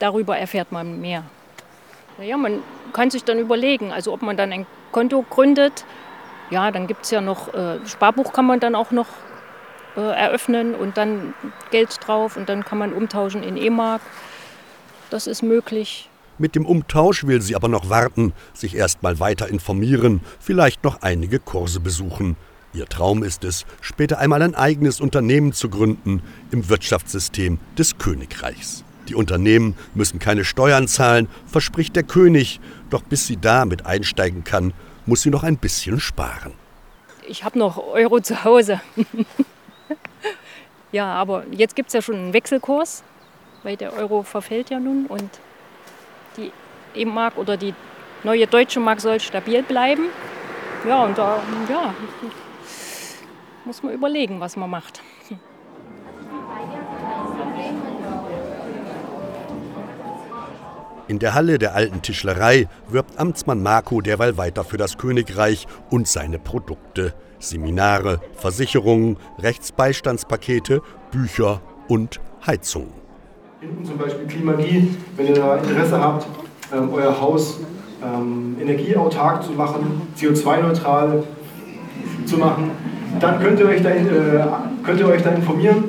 Darüber 0.00 0.36
erfährt 0.36 0.72
man 0.72 1.00
mehr. 1.00 1.24
Naja, 2.18 2.36
man 2.36 2.62
kann 2.92 3.10
sich 3.10 3.24
dann 3.24 3.38
überlegen, 3.38 3.92
also 3.92 4.12
ob 4.12 4.22
man 4.22 4.36
dann 4.36 4.52
ein 4.52 4.66
Konto 4.92 5.24
gründet. 5.28 5.84
Ja, 6.50 6.70
dann 6.70 6.86
gibt 6.86 7.04
es 7.04 7.10
ja 7.10 7.20
noch, 7.20 7.54
äh, 7.54 7.78
Sparbuch 7.86 8.32
kann 8.32 8.44
man 8.44 8.60
dann 8.60 8.74
auch 8.74 8.90
noch 8.90 9.08
äh, 9.96 10.00
eröffnen 10.00 10.74
und 10.74 10.96
dann 10.96 11.34
Geld 11.70 11.98
drauf 12.06 12.36
und 12.36 12.48
dann 12.48 12.64
kann 12.64 12.78
man 12.78 12.92
umtauschen 12.92 13.42
in 13.42 13.56
E-Mark. 13.56 14.02
Das 15.10 15.26
ist 15.26 15.42
möglich. 15.42 16.08
Mit 16.36 16.56
dem 16.56 16.66
Umtausch 16.66 17.26
will 17.26 17.40
sie 17.40 17.54
aber 17.54 17.68
noch 17.68 17.88
warten, 17.88 18.32
sich 18.52 18.74
erst 18.74 19.02
mal 19.04 19.20
weiter 19.20 19.48
informieren, 19.48 20.20
vielleicht 20.40 20.82
noch 20.82 21.02
einige 21.02 21.38
Kurse 21.38 21.78
besuchen. 21.78 22.36
Ihr 22.74 22.86
Traum 22.86 23.22
ist 23.22 23.44
es, 23.44 23.66
später 23.80 24.18
einmal 24.18 24.42
ein 24.42 24.56
eigenes 24.56 25.00
Unternehmen 25.00 25.52
zu 25.52 25.68
gründen 25.68 26.22
im 26.50 26.68
Wirtschaftssystem 26.68 27.60
des 27.78 27.98
Königreichs. 27.98 28.82
Die 29.08 29.14
Unternehmen 29.14 29.76
müssen 29.94 30.18
keine 30.18 30.44
Steuern 30.44 30.88
zahlen, 30.88 31.28
verspricht 31.46 31.94
der 31.94 32.02
König, 32.02 32.60
doch 32.90 33.02
bis 33.02 33.28
sie 33.28 33.36
da 33.36 33.64
mit 33.64 33.86
einsteigen 33.86 34.42
kann, 34.42 34.72
muss 35.06 35.22
sie 35.22 35.30
noch 35.30 35.44
ein 35.44 35.56
bisschen 35.56 36.00
sparen. 36.00 36.52
Ich 37.28 37.44
habe 37.44 37.60
noch 37.60 37.78
Euro 37.78 38.18
zu 38.20 38.42
Hause. 38.42 38.80
ja, 40.92 41.06
aber 41.06 41.44
jetzt 41.52 41.76
gibt 41.76 41.88
es 41.88 41.92
ja 41.94 42.02
schon 42.02 42.16
einen 42.16 42.32
Wechselkurs, 42.32 43.04
weil 43.62 43.76
der 43.76 43.92
Euro 43.92 44.24
verfällt 44.24 44.70
ja 44.70 44.80
nun 44.80 45.06
und 45.06 45.30
die 46.36 46.50
E-Mark 46.96 47.38
oder 47.38 47.56
die 47.56 47.72
neue 48.24 48.48
deutsche 48.48 48.80
Mark 48.80 49.00
soll 49.00 49.20
stabil 49.20 49.62
bleiben. 49.62 50.06
Ja, 50.88 51.04
und 51.04 51.16
da 51.16 51.40
ja, 51.70 51.94
muss 53.64 53.82
man 53.82 53.94
überlegen, 53.94 54.40
was 54.40 54.56
man 54.56 54.70
macht. 54.70 55.02
In 61.06 61.18
der 61.18 61.34
Halle 61.34 61.58
der 61.58 61.74
alten 61.74 62.00
Tischlerei 62.00 62.66
wirbt 62.88 63.18
Amtsmann 63.18 63.62
Marco 63.62 64.00
derweil 64.00 64.38
weiter 64.38 64.64
für 64.64 64.78
das 64.78 64.96
Königreich 64.96 65.66
und 65.90 66.08
seine 66.08 66.38
Produkte. 66.38 67.14
Seminare, 67.38 68.20
Versicherungen, 68.36 69.18
Rechtsbeistandspakete, 69.38 70.80
Bücher 71.10 71.60
und 71.88 72.20
Heizungen. 72.46 72.92
Hinten 73.60 73.84
zum 73.84 73.98
Beispiel 73.98 74.26
Klimagie, 74.26 74.96
wenn 75.16 75.26
ihr 75.26 75.34
da 75.34 75.56
Interesse 75.56 76.00
habt, 76.00 76.26
ähm, 76.72 76.88
euer 76.90 77.20
Haus 77.20 77.60
ähm, 78.02 78.56
energieautark 78.60 79.42
zu 79.42 79.52
machen, 79.52 80.08
CO2-neutral 80.16 81.22
zu 82.24 82.38
machen, 82.38 82.70
dann 83.20 83.40
könnt 83.40 83.60
ihr, 83.60 83.66
euch 83.66 83.82
da, 83.82 83.90
äh, 83.90 84.44
könnt 84.82 85.00
ihr 85.00 85.08
euch 85.08 85.22
da 85.22 85.30
informieren. 85.30 85.84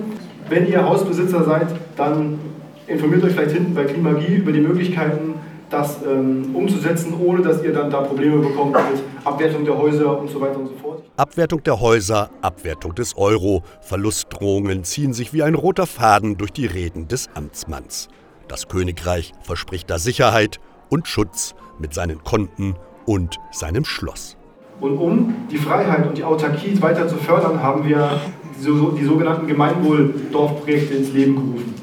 Wenn 0.49 0.67
ihr 0.67 0.83
Hausbesitzer 0.83 1.43
seid, 1.43 1.67
dann 1.95 2.39
informiert 2.87 3.23
euch 3.23 3.33
vielleicht 3.33 3.51
hinten 3.51 3.73
bei 3.73 3.85
Klimagie 3.85 4.35
über 4.35 4.51
die 4.51 4.61
Möglichkeiten, 4.61 5.35
das 5.69 5.97
ähm, 6.03 6.55
umzusetzen, 6.55 7.13
ohne 7.19 7.41
dass 7.41 7.63
ihr 7.63 7.73
dann 7.73 7.89
da 7.89 8.01
Probleme 8.01 8.37
bekommt 8.37 8.75
mit 8.75 9.01
Abwertung 9.23 9.65
der 9.65 9.77
Häuser 9.77 10.19
und 10.19 10.29
so 10.29 10.39
weiter 10.39 10.59
und 10.59 10.67
so 10.67 10.75
fort. 10.75 11.03
Abwertung 11.17 11.63
der 11.63 11.79
Häuser, 11.79 12.29
Abwertung 12.41 12.93
des 12.93 13.17
Euro, 13.17 13.63
Verlustdrohungen 13.81 14.83
ziehen 14.83 15.13
sich 15.13 15.33
wie 15.33 15.41
ein 15.41 15.55
roter 15.55 15.87
Faden 15.87 16.37
durch 16.37 16.51
die 16.51 16.67
Reden 16.67 17.07
des 17.07 17.29
Amtsmanns. 17.33 18.09
Das 18.47 18.67
Königreich 18.67 19.33
verspricht 19.41 19.89
da 19.89 19.97
Sicherheit 19.97 20.59
und 20.89 21.07
Schutz 21.07 21.55
mit 21.79 21.93
seinen 21.93 22.23
Konten 22.23 22.75
und 23.05 23.37
seinem 23.51 23.85
Schloss. 23.85 24.37
Und 24.79 24.97
um 24.97 25.33
die 25.49 25.57
Freiheit 25.57 26.07
und 26.07 26.17
die 26.17 26.23
Autarkie 26.23 26.81
weiter 26.81 27.07
zu 27.07 27.15
fördern, 27.15 27.61
haben 27.61 27.87
wir 27.87 28.19
die, 28.57 29.05
sogenannten 29.05 29.47
Gemeinwohldorfprojekte 29.47 30.95
ins 30.95 31.13
Leben 31.13 31.35
gerufen. 31.35 31.73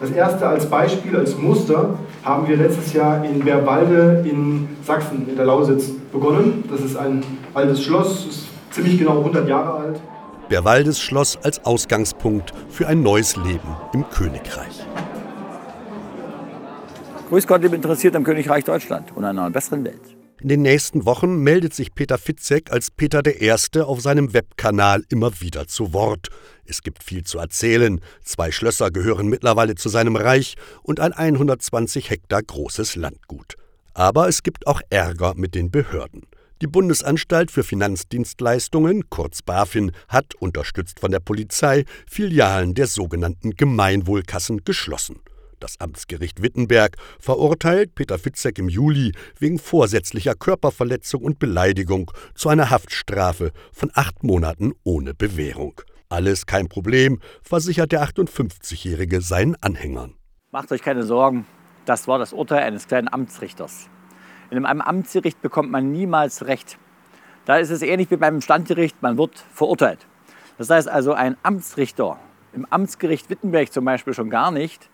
Das 0.00 0.10
erste 0.10 0.46
als 0.46 0.68
Beispiel, 0.68 1.16
als 1.16 1.36
Muster, 1.36 1.98
haben 2.24 2.48
wir 2.48 2.56
letztes 2.56 2.92
Jahr 2.92 3.24
in 3.24 3.40
Berwalde 3.40 4.24
in 4.28 4.68
Sachsen, 4.82 5.28
in 5.28 5.36
der 5.36 5.44
Lausitz, 5.44 5.90
begonnen. 6.12 6.64
Das 6.70 6.80
ist 6.80 6.96
ein 6.96 7.22
altes 7.54 7.82
Schloss, 7.82 8.26
ist 8.26 8.48
ziemlich 8.70 8.98
genau 8.98 9.18
100 9.18 9.48
Jahre 9.48 9.72
alt. 9.78 10.00
Berwaldes 10.48 11.00
Schloss 11.00 11.38
als 11.42 11.64
Ausgangspunkt 11.64 12.52
für 12.68 12.88
ein 12.88 13.02
neues 13.02 13.36
Leben 13.36 13.76
im 13.92 14.08
Königreich. 14.10 14.84
Grüß 17.28 17.46
Gott, 17.46 17.62
liebe 17.62 17.76
interessiert 17.76 18.16
am 18.16 18.24
Königreich 18.24 18.64
Deutschland 18.64 19.12
und 19.14 19.24
einer 19.24 19.48
besseren 19.50 19.84
Welt. 19.84 20.19
In 20.40 20.48
den 20.48 20.62
nächsten 20.62 21.04
Wochen 21.04 21.36
meldet 21.36 21.74
sich 21.74 21.94
Peter 21.94 22.16
Fitzek 22.16 22.72
als 22.72 22.90
Peter 22.90 23.20
I. 23.26 23.52
auf 23.82 24.00
seinem 24.00 24.32
Webkanal 24.32 25.04
immer 25.10 25.38
wieder 25.42 25.66
zu 25.66 25.92
Wort. 25.92 26.28
Es 26.64 26.80
gibt 26.80 27.04
viel 27.04 27.24
zu 27.24 27.38
erzählen. 27.38 28.00
Zwei 28.24 28.50
Schlösser 28.50 28.90
gehören 28.90 29.28
mittlerweile 29.28 29.74
zu 29.74 29.90
seinem 29.90 30.16
Reich 30.16 30.54
und 30.82 30.98
ein 30.98 31.12
120 31.12 32.08
Hektar 32.08 32.42
großes 32.42 32.96
Landgut. 32.96 33.56
Aber 33.92 34.28
es 34.28 34.42
gibt 34.42 34.66
auch 34.66 34.80
Ärger 34.88 35.34
mit 35.36 35.54
den 35.54 35.70
Behörden. 35.70 36.22
Die 36.62 36.66
Bundesanstalt 36.66 37.50
für 37.50 37.62
Finanzdienstleistungen, 37.62 39.10
kurz 39.10 39.42
BaFin, 39.42 39.92
hat, 40.08 40.34
unterstützt 40.36 41.00
von 41.00 41.10
der 41.10 41.20
Polizei, 41.20 41.84
Filialen 42.06 42.72
der 42.72 42.86
sogenannten 42.86 43.50
Gemeinwohlkassen 43.50 44.64
geschlossen. 44.64 45.20
Das 45.60 45.78
Amtsgericht 45.78 46.42
Wittenberg 46.42 46.96
verurteilt 47.18 47.94
Peter 47.94 48.18
Fitzek 48.18 48.58
im 48.58 48.70
Juli 48.70 49.12
wegen 49.38 49.58
vorsätzlicher 49.58 50.34
Körperverletzung 50.34 51.22
und 51.22 51.38
Beleidigung 51.38 52.10
zu 52.34 52.48
einer 52.48 52.70
Haftstrafe 52.70 53.52
von 53.70 53.90
acht 53.92 54.24
Monaten 54.24 54.72
ohne 54.84 55.12
Bewährung. 55.12 55.78
Alles 56.08 56.46
kein 56.46 56.68
Problem, 56.68 57.20
versichert 57.42 57.92
der 57.92 58.02
58-Jährige 58.02 59.20
seinen 59.20 59.54
Anhängern. 59.60 60.14
Macht 60.50 60.72
euch 60.72 60.80
keine 60.80 61.02
Sorgen, 61.02 61.46
das 61.84 62.08
war 62.08 62.18
das 62.18 62.32
Urteil 62.32 62.62
eines 62.62 62.88
kleinen 62.88 63.12
Amtsrichters. 63.12 63.90
In 64.50 64.64
einem 64.64 64.80
Amtsgericht 64.80 65.42
bekommt 65.42 65.70
man 65.70 65.92
niemals 65.92 66.46
Recht. 66.46 66.78
Da 67.44 67.58
ist 67.58 67.68
es 67.68 67.82
ähnlich 67.82 68.10
wie 68.10 68.16
beim 68.16 68.40
Standgericht, 68.40 69.02
man 69.02 69.18
wird 69.18 69.44
verurteilt. 69.52 70.06
Das 70.56 70.70
heißt 70.70 70.88
also, 70.88 71.12
ein 71.12 71.36
Amtsrichter, 71.42 72.18
im 72.54 72.64
Amtsgericht 72.64 73.28
Wittenberg 73.28 73.70
zum 73.70 73.84
Beispiel 73.84 74.14
schon 74.14 74.30
gar 74.30 74.50
nicht, 74.50 74.88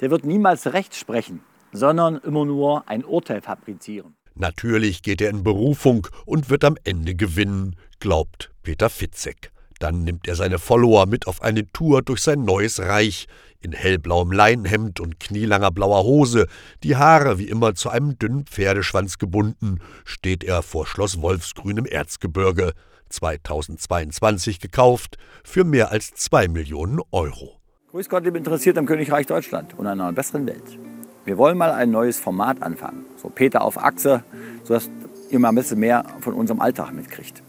der 0.00 0.10
wird 0.10 0.24
niemals 0.24 0.72
Recht 0.72 0.94
sprechen, 0.94 1.40
sondern 1.72 2.16
immer 2.16 2.44
nur 2.44 2.88
ein 2.88 3.04
Urteil 3.04 3.40
fabrizieren. 3.40 4.14
Natürlich 4.34 5.02
geht 5.02 5.20
er 5.20 5.30
in 5.30 5.42
Berufung 5.42 6.06
und 6.24 6.50
wird 6.50 6.64
am 6.64 6.76
Ende 6.84 7.14
gewinnen, 7.14 7.76
glaubt 7.98 8.50
Peter 8.62 8.88
Fitzek. 8.88 9.52
Dann 9.78 10.04
nimmt 10.04 10.28
er 10.28 10.36
seine 10.36 10.58
Follower 10.58 11.06
mit 11.06 11.26
auf 11.26 11.42
eine 11.42 11.66
Tour 11.72 12.02
durch 12.02 12.20
sein 12.20 12.44
neues 12.44 12.80
Reich. 12.80 13.26
In 13.60 13.72
hellblauem 13.72 14.30
Leinenhemd 14.30 15.00
und 15.00 15.20
knielanger 15.20 15.70
blauer 15.70 16.04
Hose, 16.04 16.46
die 16.82 16.96
Haare 16.96 17.38
wie 17.38 17.48
immer 17.48 17.74
zu 17.74 17.90
einem 17.90 18.18
dünnen 18.18 18.46
Pferdeschwanz 18.46 19.18
gebunden, 19.18 19.80
steht 20.04 20.44
er 20.44 20.62
vor 20.62 20.86
Schloss 20.86 21.20
Wolfsgrün 21.20 21.78
im 21.78 21.86
Erzgebirge, 21.86 22.72
2022 23.10 24.60
gekauft, 24.60 25.16
für 25.44 25.64
mehr 25.64 25.90
als 25.90 26.14
zwei 26.14 26.48
Millionen 26.48 27.00
Euro. 27.10 27.59
Grüß 27.90 28.08
Gott, 28.08 28.22
liebe 28.22 28.38
interessiert 28.38 28.78
am 28.78 28.86
Königreich 28.86 29.26
Deutschland 29.26 29.76
und 29.76 29.84
einer 29.88 30.12
besseren 30.12 30.46
Welt. 30.46 30.78
Wir 31.24 31.36
wollen 31.38 31.58
mal 31.58 31.72
ein 31.72 31.90
neues 31.90 32.20
Format 32.20 32.62
anfangen. 32.62 33.04
So 33.16 33.28
Peter 33.28 33.62
auf 33.62 33.82
Achse, 33.82 34.22
sodass 34.62 34.88
ihr 35.28 35.40
mal 35.40 35.48
ein 35.48 35.56
bisschen 35.56 35.80
mehr 35.80 36.04
von 36.20 36.34
unserem 36.34 36.60
Alltag 36.60 36.92
mitkriegt. 36.92 37.42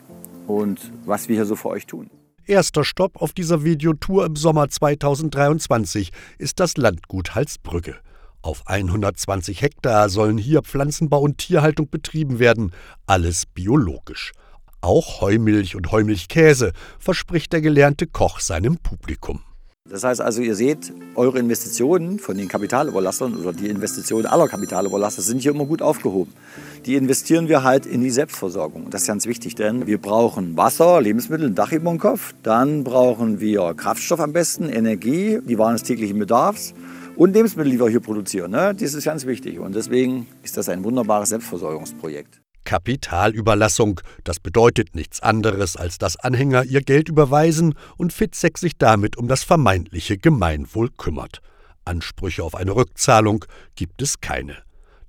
Und 0.48 0.92
was 1.06 1.30
wir 1.30 1.36
hier 1.36 1.46
so 1.46 1.56
für 1.56 1.70
euch 1.70 1.86
tun. 1.86 2.10
Erster 2.48 2.84
Stopp 2.84 3.22
auf 3.22 3.34
dieser 3.34 3.64
Videotour 3.64 4.26
im 4.26 4.36
Sommer 4.36 4.68
2023 4.68 6.12
ist 6.40 6.60
das 6.60 6.76
Landgut 6.76 7.36
Halsbrücke. 7.36 7.98
Auf 8.42 8.64
120 8.66 9.62
Hektar 9.62 10.10
sollen 10.10 10.40
hier 10.40 10.64
Pflanzenbau 10.64 11.22
und 11.22 11.38
Tierhaltung 11.38 11.88
betrieben 11.88 12.40
werden, 12.40 12.72
alles 13.06 13.46
biologisch. 13.46 14.32
Auch 14.82 15.22
Heumilch 15.22 15.76
und 15.76 15.92
Heumilchkäse 15.92 16.72
verspricht 16.98 17.54
der 17.54 17.62
gelernte 17.62 18.08
Koch 18.08 18.40
seinem 18.40 18.78
Publikum. 18.78 19.44
Das 19.92 20.06
heißt 20.06 20.22
also, 20.22 20.42
ihr 20.42 20.56
seht, 20.56 20.94
eure 21.16 21.40
Investitionen 21.40 22.18
von 22.18 22.38
den 22.38 22.48
Kapitalüberlassern 22.48 23.36
oder 23.36 23.52
die 23.52 23.68
Investitionen 23.68 24.26
aller 24.26 24.48
Kapitalüberlasser 24.48 25.22
sind 25.22 25.42
hier 25.42 25.52
immer 25.52 25.66
gut 25.66 25.82
aufgehoben. 25.82 26.32
Die 26.86 26.96
investieren 26.96 27.50
wir 27.50 27.64
halt 27.64 27.86
in 27.86 28.02
die 28.02 28.10
Selbstversorgung. 28.10 28.90
Das 28.90 29.02
ist 29.02 29.08
ganz 29.08 29.26
wichtig, 29.26 29.56
denn 29.56 29.88
wir 29.88 29.98
brauchen 29.98 30.56
Wasser, 30.56 31.02
Lebensmittel, 31.02 31.48
ein 31.48 31.56
Dach 31.56 31.74
über 31.74 31.90
dem 31.90 32.00
Kopf. 32.00 32.34
Dann 32.42 32.86
brauchen 32.86 33.42
wir 33.42 33.74
Kraftstoff 33.74 34.22
am 34.22 34.32
besten, 34.32 34.70
Energie, 34.70 35.40
die 35.44 35.58
Waren 35.58 35.74
des 35.74 35.84
täglichen 35.84 36.20
Bedarfs 36.20 36.74
und 37.18 37.34
Lebensmittel, 37.34 37.74
die 37.74 37.80
wir 37.80 37.90
hier 37.90 38.00
produzieren. 38.00 38.52
Ne? 38.52 38.74
Das 38.74 38.94
ist 38.94 39.04
ganz 39.04 39.26
wichtig 39.26 39.60
und 39.60 39.76
deswegen 39.76 40.26
ist 40.42 40.56
das 40.56 40.70
ein 40.70 40.86
wunderbares 40.86 41.30
Selbstversorgungsprojekt. 41.30 42.40
Kapitalüberlassung, 42.64 44.02
das 44.24 44.40
bedeutet 44.40 44.96
nichts 44.96 45.22
anderes, 45.22 45.76
als 45.76 45.98
dass 45.98 46.18
Anhänger 46.18 46.64
ihr 46.64 46.82
Geld 46.82 47.10
überweisen 47.10 47.76
und 47.98 48.14
Fitzek 48.14 48.58
sich 48.58 48.78
damit 48.78 49.18
um 49.18 49.28
das 49.28 49.44
vermeintliche 49.44 50.18
Gemeinwohl 50.18 50.90
kümmert. 50.90 51.42
Ansprüche 51.86 52.44
auf 52.44 52.56
eine 52.56 52.76
Rückzahlung 52.76 53.46
gibt 53.76 54.02
es 54.02 54.22
keine. 54.22 54.58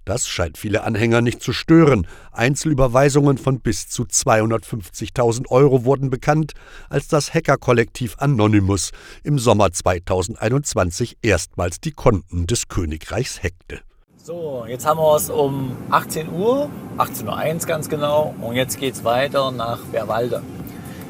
Das 0.04 0.26
scheint 0.26 0.58
viele 0.58 0.82
Anhänger 0.82 1.20
nicht 1.20 1.40
zu 1.40 1.52
stören. 1.52 2.08
Einzelüberweisungen 2.32 3.38
von 3.38 3.60
bis 3.60 3.88
zu 3.88 4.02
250.000 4.02 5.48
Euro 5.48 5.84
wurden 5.84 6.10
bekannt, 6.10 6.54
als 6.88 7.06
das 7.06 7.32
Hackerkollektiv 7.32 8.16
Anonymous 8.18 8.90
im 9.22 9.38
Sommer 9.38 9.70
2021 9.70 11.18
erstmals 11.22 11.80
die 11.80 11.92
Konten 11.92 12.48
des 12.48 12.66
Königreichs 12.66 13.42
hackte. 13.42 13.80
So, 14.24 14.64
jetzt 14.68 14.86
haben 14.86 15.00
wir 15.00 15.16
es 15.16 15.30
um 15.30 15.76
18 15.90 16.32
Uhr, 16.32 16.70
18.01 16.96 17.62
Uhr 17.62 17.66
ganz 17.66 17.88
genau, 17.88 18.34
und 18.40 18.54
jetzt 18.54 18.78
geht 18.78 18.94
es 18.94 19.02
weiter 19.02 19.50
nach 19.50 19.80
Berwalde. 19.86 20.42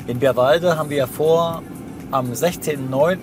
In 0.07 0.19
Berwalde 0.19 0.79
haben 0.79 0.89
wir 0.89 1.07
vor, 1.07 1.63
am 2.11 2.33
16.09. 2.33 3.19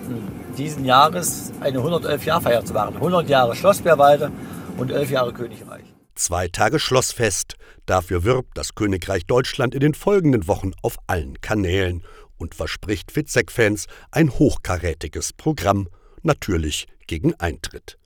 diesen 0.56 0.84
Jahres 0.84 1.50
eine 1.60 1.80
111-Jahr-Feier 1.80 2.64
zu 2.64 2.72
machen. 2.72 2.94
100 2.96 3.28
Jahre 3.28 3.56
Schloss 3.56 3.80
Berwalde 3.80 4.30
und 4.78 4.92
11 4.92 5.10
Jahre 5.10 5.32
Königreich. 5.32 5.84
Zwei 6.14 6.46
Tage 6.46 6.78
Schlossfest, 6.78 7.56
Dafür 7.86 8.22
wirbt 8.22 8.56
das 8.56 8.76
Königreich 8.76 9.26
Deutschland 9.26 9.74
in 9.74 9.80
den 9.80 9.94
folgenden 9.94 10.46
Wochen 10.46 10.70
auf 10.82 10.98
allen 11.08 11.40
Kanälen 11.40 12.04
und 12.38 12.54
verspricht 12.54 13.10
Fitzek-Fans 13.10 13.88
ein 14.12 14.30
hochkarätiges 14.30 15.32
Programm, 15.32 15.88
natürlich 16.22 16.86
gegen 17.08 17.34
Eintritt. 17.40 17.99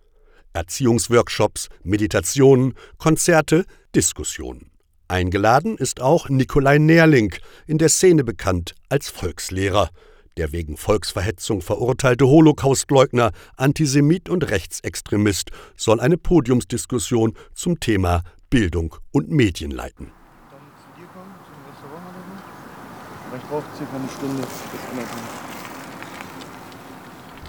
Erziehungsworkshops, 0.54 1.68
Meditationen, 1.82 2.74
Konzerte, 2.96 3.66
Diskussionen. 3.94 4.70
Eingeladen 5.08 5.76
ist 5.76 6.00
auch 6.00 6.28
Nikolai 6.28 6.78
Nerling, 6.78 7.34
in 7.66 7.78
der 7.78 7.90
Szene 7.90 8.24
bekannt 8.24 8.74
als 8.88 9.10
Volkslehrer. 9.10 9.90
Der 10.36 10.52
wegen 10.52 10.76
Volksverhetzung 10.76 11.60
verurteilte 11.60 12.26
Holocaustleugner, 12.26 13.32
Antisemit 13.56 14.28
und 14.28 14.50
Rechtsextremist 14.50 15.50
soll 15.76 16.00
eine 16.00 16.16
Podiumsdiskussion 16.16 17.34
zum 17.52 17.78
Thema 17.78 18.22
Bildung 18.48 18.96
und 19.12 19.30
Medien 19.30 19.70
leiten. 19.70 20.10
Ich 23.36 23.42
brauche 23.50 23.64
circa 23.76 23.96
eine 23.96 24.08
Stunde 24.08 24.42
bis 24.42 24.50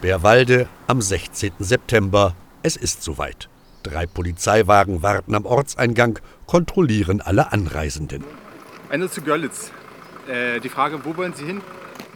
Bärwalde 0.02 0.68
am 0.88 1.02
16. 1.02 1.54
September. 1.60 2.36
Es 2.66 2.76
ist 2.76 3.04
soweit. 3.04 3.48
Drei 3.84 4.08
Polizeiwagen 4.08 5.04
warten 5.04 5.36
am 5.36 5.46
Ortseingang, 5.46 6.18
kontrollieren 6.48 7.22
alle 7.22 7.52
Anreisenden. 7.52 8.24
Eine 8.90 9.08
zu 9.08 9.22
Görlitz. 9.22 9.70
Äh, 10.28 10.60
die 10.62 10.70
Frage, 10.70 11.06
wo 11.06 11.16
wollen 11.16 11.36
Sie 11.36 11.46
hin? 11.46 11.62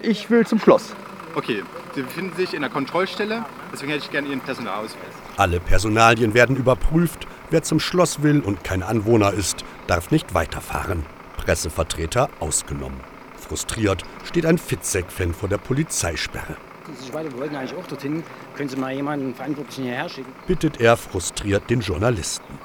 Ich 0.02 0.32
will 0.32 0.48
zum 0.48 0.58
Schloss. 0.58 0.96
Okay, 1.36 1.62
Sie 1.94 2.02
befinden 2.02 2.36
sich 2.36 2.56
in 2.56 2.62
der 2.62 2.72
Kontrollstelle, 2.72 3.46
deswegen 3.72 3.92
hätte 3.92 4.06
ich 4.06 4.10
gerne 4.10 4.28
Ihren 4.28 4.42
Personalausweis. 4.42 5.14
Alle 5.38 5.60
Personalien 5.60 6.34
werden 6.34 6.56
überprüft. 6.56 7.28
Wer 7.52 7.62
zum 7.62 7.80
Schloss 7.80 8.24
will 8.24 8.40
und 8.40 8.64
kein 8.64 8.82
Anwohner 8.82 9.32
ist, 9.32 9.64
darf 9.86 10.10
nicht 10.10 10.34
weiterfahren. 10.34 11.06
Pressevertreter 11.38 12.28
ausgenommen. 12.40 13.00
Frustriert 13.38 14.02
steht 14.26 14.48
ein 14.48 14.58
Fitzek-Fan 14.58 15.36
vor 15.36 15.48
der 15.48 15.60
Polizeisperre. 15.60 16.58
Ich 17.02 17.14
weiter, 17.14 17.32
wir 17.32 17.40
wollten 17.40 17.56
eigentlich 17.56 17.78
auch 17.78 17.88
dorthin. 17.88 18.24
Können 18.56 18.70
Sie 18.70 18.76
mal 18.76 18.94
jemanden 18.94 19.34
Verantwortlichen 19.36 19.84
hierher 19.84 20.10
schicken? 20.10 20.34
Bittet 20.48 20.80
er 20.80 20.98
frustriert 20.98 21.70
den 21.70 21.82
Journalisten. 21.82 22.58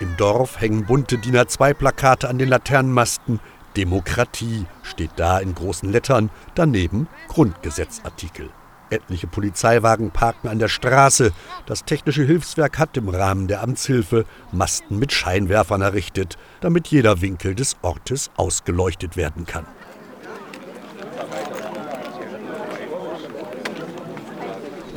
Im 0.00 0.16
Dorf 0.16 0.60
hängen 0.60 0.86
bunte 0.86 1.18
DIN 1.18 1.36
A2-Plakate 1.36 2.28
an 2.28 2.38
den 2.38 2.48
Laternenmasten. 2.48 3.38
Demokratie 3.76 4.66
steht 4.82 5.10
da 5.16 5.38
in 5.38 5.54
großen 5.54 5.90
Lettern, 5.92 6.30
daneben 6.54 7.06
Grundgesetzartikel. 7.28 8.50
Etliche 8.90 9.26
Polizeiwagen 9.26 10.10
parken 10.10 10.48
an 10.48 10.58
der 10.58 10.68
Straße. 10.68 11.32
Das 11.66 11.84
technische 11.84 12.24
Hilfswerk 12.24 12.78
hat 12.78 12.96
im 12.96 13.08
Rahmen 13.08 13.46
der 13.46 13.62
Amtshilfe 13.62 14.24
Masten 14.52 14.98
mit 14.98 15.12
Scheinwerfern 15.12 15.80
errichtet, 15.80 16.38
damit 16.60 16.88
jeder 16.88 17.20
Winkel 17.20 17.54
des 17.54 17.76
Ortes 17.82 18.30
ausgeleuchtet 18.36 19.16
werden 19.16 19.46
kann. 19.46 19.66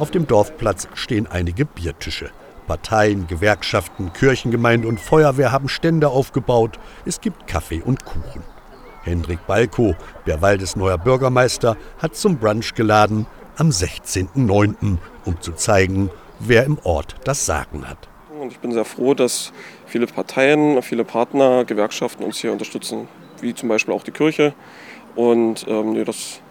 Auf 0.04 0.12
dem 0.12 0.28
Dorfplatz 0.28 0.90
stehen 0.96 1.28
einige 1.28 1.64
Biertische. 1.64 2.30
Parteien, 2.68 3.26
Gewerkschaften, 3.26 4.12
Kirchengemeinde 4.12 4.86
und 4.86 5.00
Feuerwehr 5.00 5.54
haben 5.54 5.70
Stände 5.70 6.10
aufgebaut. 6.10 6.78
Es 7.06 7.22
gibt 7.22 7.48
Kaffee 7.48 7.82
und 7.82 8.04
Kuchen. 8.04 8.44
Hendrik 9.04 9.48
Balko, 9.48 9.96
Bärwaldes 10.26 10.76
neuer 10.76 10.98
Bürgermeister, 10.98 11.78
hat 12.00 12.18
zum 12.18 12.38
Brunch 12.38 12.74
geladen 12.74 13.28
am 13.56 13.70
16.09., 13.70 14.98
um 15.24 15.40
zu 15.40 15.54
zeigen, 15.54 16.10
wer 16.38 16.66
im 16.66 16.80
Ort 16.84 17.16
das 17.24 17.46
Sagen 17.46 17.88
hat. 17.88 18.10
Und 18.38 18.52
ich 18.52 18.60
bin 18.60 18.74
sehr 18.74 18.84
froh, 18.84 19.14
dass 19.14 19.54
viele 19.86 20.08
Parteien, 20.08 20.82
viele 20.82 21.06
Partner, 21.06 21.64
Gewerkschaften 21.64 22.26
uns 22.26 22.40
hier 22.40 22.52
unterstützen, 22.52 23.08
wie 23.40 23.56
zum 23.56 23.70
Beispiel 23.70 23.94
auch 23.94 24.04
die 24.04 24.12
Kirche. 24.12 24.54
Und 25.16 25.66
ähm, 25.70 26.04
das 26.04 26.42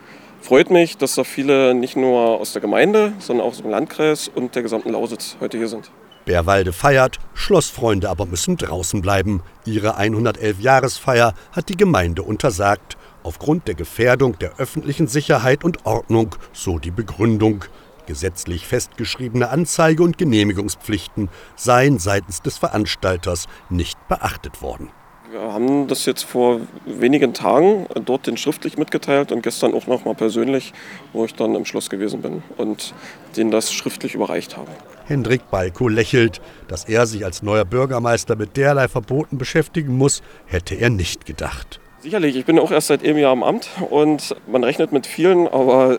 freut 0.43 0.71
mich, 0.71 0.99
dass 0.99 1.15
da 1.15 1.25
viele 1.25 1.75
nicht 1.75 1.97
nur 1.97 2.41
aus 2.41 2.53
der 2.53 2.61
Gemeinde, 2.61 3.13
sondern 3.19 3.47
auch 3.47 3.53
aus 3.53 3.63
dem 3.63 3.71
Landkreis 3.71 4.29
und 4.29 4.55
der 4.55 4.63
gesamten 4.63 4.91
Lausitz 4.91 5.37
heute 5.41 5.57
hier 5.57 5.69
sind. 5.69 5.91
Bärwalde 6.25 6.73
feiert, 6.73 7.19
Schlossfreunde 7.35 8.09
aber 8.09 8.27
müssen 8.27 8.57
draußen 8.57 9.03
bleiben. 9.03 9.43
Ihre 9.65 9.99
111-Jahresfeier 9.99 11.35
hat 11.53 11.69
die 11.69 11.77
Gemeinde 11.77 12.23
untersagt, 12.23 12.97
aufgrund 13.23 13.67
der 13.67 13.75
Gefährdung 13.75 14.39
der 14.39 14.59
öffentlichen 14.59 15.07
Sicherheit 15.07 15.65
und 15.65 15.87
Ordnung, 15.87 16.37
so 16.53 16.79
die 16.79 16.91
Begründung. 16.91 17.65
Gesetzlich 18.07 18.67
festgeschriebene 18.67 19.49
Anzeige- 19.49 20.03
und 20.03 20.19
Genehmigungspflichten 20.19 21.29
seien 21.57 21.99
seitens 21.99 22.43
des 22.43 22.59
Veranstalters 22.59 23.47
nicht 23.71 23.97
beachtet 24.09 24.61
worden. 24.61 24.91
Wir 25.33 25.41
haben 25.41 25.89
das 25.89 26.05
jetzt 26.05 26.25
vor 26.25 26.61
wenigen 26.85 27.33
Tagen 27.33 27.87
dort 28.05 28.27
den 28.27 28.37
schriftlich 28.37 28.77
mitgeteilt 28.77 29.33
und 29.33 29.43
gestern 29.43 29.73
auch 29.73 29.87
noch 29.87 30.05
mal 30.05 30.15
persönlich, 30.15 30.75
wo 31.15 31.25
ich 31.25 31.35
dann 31.35 31.55
im 31.55 31.65
Schloss 31.65 31.89
gewesen 31.89 32.21
bin 32.21 32.43
und 32.59 32.93
denen 33.35 33.51
das 33.51 33.73
schriftlich 33.73 34.15
überreicht 34.15 34.59
habe. 34.59 34.69
Hendrik 35.07 35.51
Balko 35.51 35.89
lächelt. 35.89 36.43
Dass 36.69 36.85
er 36.85 37.07
sich 37.07 37.25
als 37.25 37.43
neuer 37.43 37.65
Bürgermeister 37.65 38.37
mit 38.37 38.59
derlei 38.59 38.89
Verboten 38.89 39.39
beschäftigen 39.39 39.97
muss, 39.97 40.23
hätte 40.45 40.75
er 40.75 40.91
nicht 40.91 41.25
gedacht. 41.25 41.81
Sicherlich, 42.01 42.37
ich 42.37 42.45
bin 42.45 42.59
auch 42.59 42.71
erst 42.71 42.89
seit 42.89 43.03
einem 43.03 43.17
Jahr 43.17 43.33
im 43.33 43.43
Amt 43.43 43.71
und 43.89 44.37
man 44.47 44.63
rechnet 44.65 44.93
mit 44.93 45.07
vielen, 45.07 45.49
aber 45.49 45.99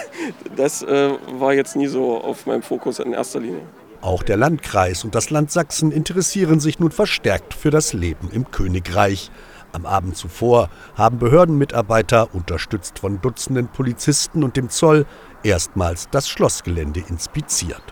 das 0.56 0.82
äh, 0.82 1.10
war 1.32 1.52
jetzt 1.52 1.76
nie 1.76 1.88
so 1.88 2.16
auf 2.18 2.46
meinem 2.46 2.62
Fokus 2.62 2.98
in 2.98 3.12
erster 3.12 3.40
Linie. 3.40 3.60
Auch 4.02 4.22
der 4.22 4.38
Landkreis 4.38 5.04
und 5.04 5.14
das 5.14 5.28
Land 5.30 5.50
Sachsen 5.50 5.92
interessieren 5.92 6.58
sich 6.58 6.78
nun 6.78 6.90
verstärkt 6.90 7.52
für 7.52 7.70
das 7.70 7.92
Leben 7.92 8.30
im 8.32 8.50
Königreich. 8.50 9.30
Am 9.72 9.84
Abend 9.84 10.16
zuvor 10.16 10.70
haben 10.96 11.18
Behördenmitarbeiter, 11.18 12.34
unterstützt 12.34 12.98
von 12.98 13.20
Dutzenden 13.20 13.68
Polizisten 13.68 14.42
und 14.42 14.56
dem 14.56 14.70
Zoll, 14.70 15.06
erstmals 15.42 16.08
das 16.10 16.28
Schlossgelände 16.28 17.04
inspiziert. 17.08 17.82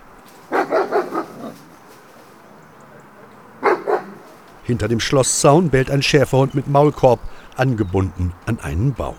Hinter 4.65 4.89
dem 4.89 5.01
Schlosszaun 5.01 5.69
bellt 5.71 5.91
ein 5.91 6.03
Schäferhund 6.03 6.55
mit 6.55 6.69
Maulkorb, 6.69 7.21
angebunden 7.57 8.33
an 8.47 8.61
einen 8.61 8.93
Baum. 8.95 9.17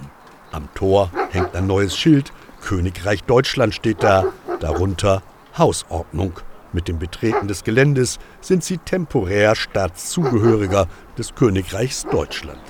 Am 0.51 0.67
Tor 0.73 1.11
hängt 1.29 1.55
ein 1.55 1.67
neues 1.67 1.95
Schild. 1.95 2.33
Königreich 2.61 3.23
Deutschland 3.23 3.73
steht 3.73 4.03
da. 4.03 4.25
Darunter 4.59 5.21
Hausordnung. 5.57 6.33
Mit 6.71 6.87
dem 6.87 6.99
Betreten 6.99 7.47
des 7.47 7.63
Geländes 7.63 8.19
sind 8.41 8.63
sie 8.63 8.77
temporär 8.77 9.55
Staatszugehöriger 9.55 10.87
des 11.17 11.33
Königreichs 11.33 12.05
Deutschland. 12.11 12.61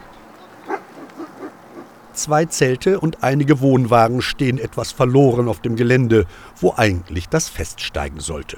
Zwei 2.14 2.46
Zelte 2.46 3.00
und 3.00 3.24
einige 3.24 3.62
Wohnwagen 3.62 4.22
stehen 4.22 4.58
etwas 4.58 4.92
verloren 4.92 5.48
auf 5.48 5.62
dem 5.62 5.76
Gelände, 5.76 6.26
wo 6.60 6.74
eigentlich 6.76 7.30
das 7.30 7.50
Fest 7.50 7.82
steigen 7.82 8.20
sollte. 8.20 8.58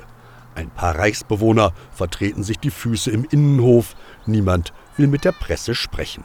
Ein 0.55 0.69
paar 0.69 0.97
Reichsbewohner 0.97 1.71
vertreten 1.91 2.43
sich 2.43 2.59
die 2.59 2.71
Füße 2.71 3.09
im 3.09 3.25
Innenhof. 3.29 3.95
Niemand 4.25 4.73
will 4.97 5.07
mit 5.07 5.25
der 5.25 5.31
Presse 5.31 5.75
sprechen. 5.75 6.23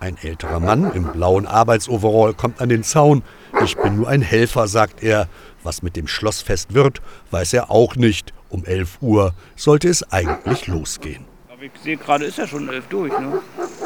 Ein 0.00 0.16
älterer 0.18 0.60
Mann 0.60 0.90
im 0.92 1.12
blauen 1.12 1.46
Arbeitsoverall 1.46 2.34
kommt 2.34 2.60
an 2.60 2.68
den 2.68 2.82
Zaun. 2.82 3.22
Ich 3.62 3.76
bin 3.76 3.96
nur 3.96 4.08
ein 4.08 4.22
Helfer, 4.22 4.66
sagt 4.66 5.02
er. 5.02 5.28
Was 5.62 5.82
mit 5.82 5.94
dem 5.94 6.08
Schlossfest 6.08 6.74
wird, 6.74 7.00
weiß 7.30 7.52
er 7.52 7.70
auch 7.70 7.94
nicht. 7.94 8.34
Um 8.52 8.66
11 8.66 8.98
Uhr 9.00 9.32
sollte 9.56 9.88
es 9.88 10.12
eigentlich 10.12 10.66
losgehen. 10.66 11.24
Aber 11.50 11.62
ich 11.62 11.72
sehe 11.82 11.96
gerade, 11.96 12.26
ist 12.26 12.36
ja 12.36 12.46
schon 12.46 12.68
11 12.68 12.84
durch. 12.90 13.18
Ne? 13.18 13.40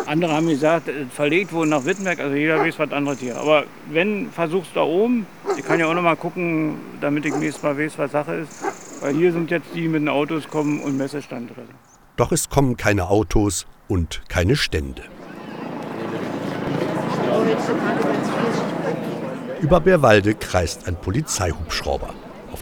Andere 0.07 0.33
haben 0.33 0.49
gesagt, 0.49 0.91
verlegt 1.15 1.53
wurden 1.53 1.71
nach 1.71 1.85
Wittenberg, 1.85 2.19
also 2.19 2.35
jeder 2.35 2.59
weiß 2.59 2.77
was 2.81 2.91
anderes 2.91 3.21
hier. 3.21 3.37
Aber 3.37 3.63
wenn, 3.91 4.29
versuch's 4.33 4.69
da 4.75 4.83
oben. 4.83 5.25
Ich 5.57 5.65
kann 5.65 5.79
ja 5.79 5.87
auch 5.87 5.95
noch 5.95 6.03
mal 6.03 6.17
gucken, 6.17 6.81
damit 7.01 7.25
ich 7.27 7.35
nächstes 7.37 7.63
Mal 7.63 7.79
weiß, 7.79 7.97
was 7.97 8.11
Sache 8.11 8.35
ist. 8.35 8.51
Weil 9.01 9.15
hier 9.15 9.31
sind 9.33 9.53
jetzt 9.53 9.69
die 9.73 9.87
mit 9.87 10.03
den 10.03 10.09
Autos 10.09 10.49
kommen 10.49 10.81
und 10.81 10.97
Messestand 10.97 11.57
drin. 11.57 11.69
Doch 12.17 12.33
es 12.33 12.49
kommen 12.49 12.77
keine 12.77 13.09
Autos 13.09 13.67
und 13.87 14.23
keine 14.29 14.57
Stände. 14.57 15.03
Über 19.61 19.79
Bärwalde 19.79 20.35
kreist 20.35 20.89
ein 20.89 20.97
Polizeihubschrauber. 20.97 22.15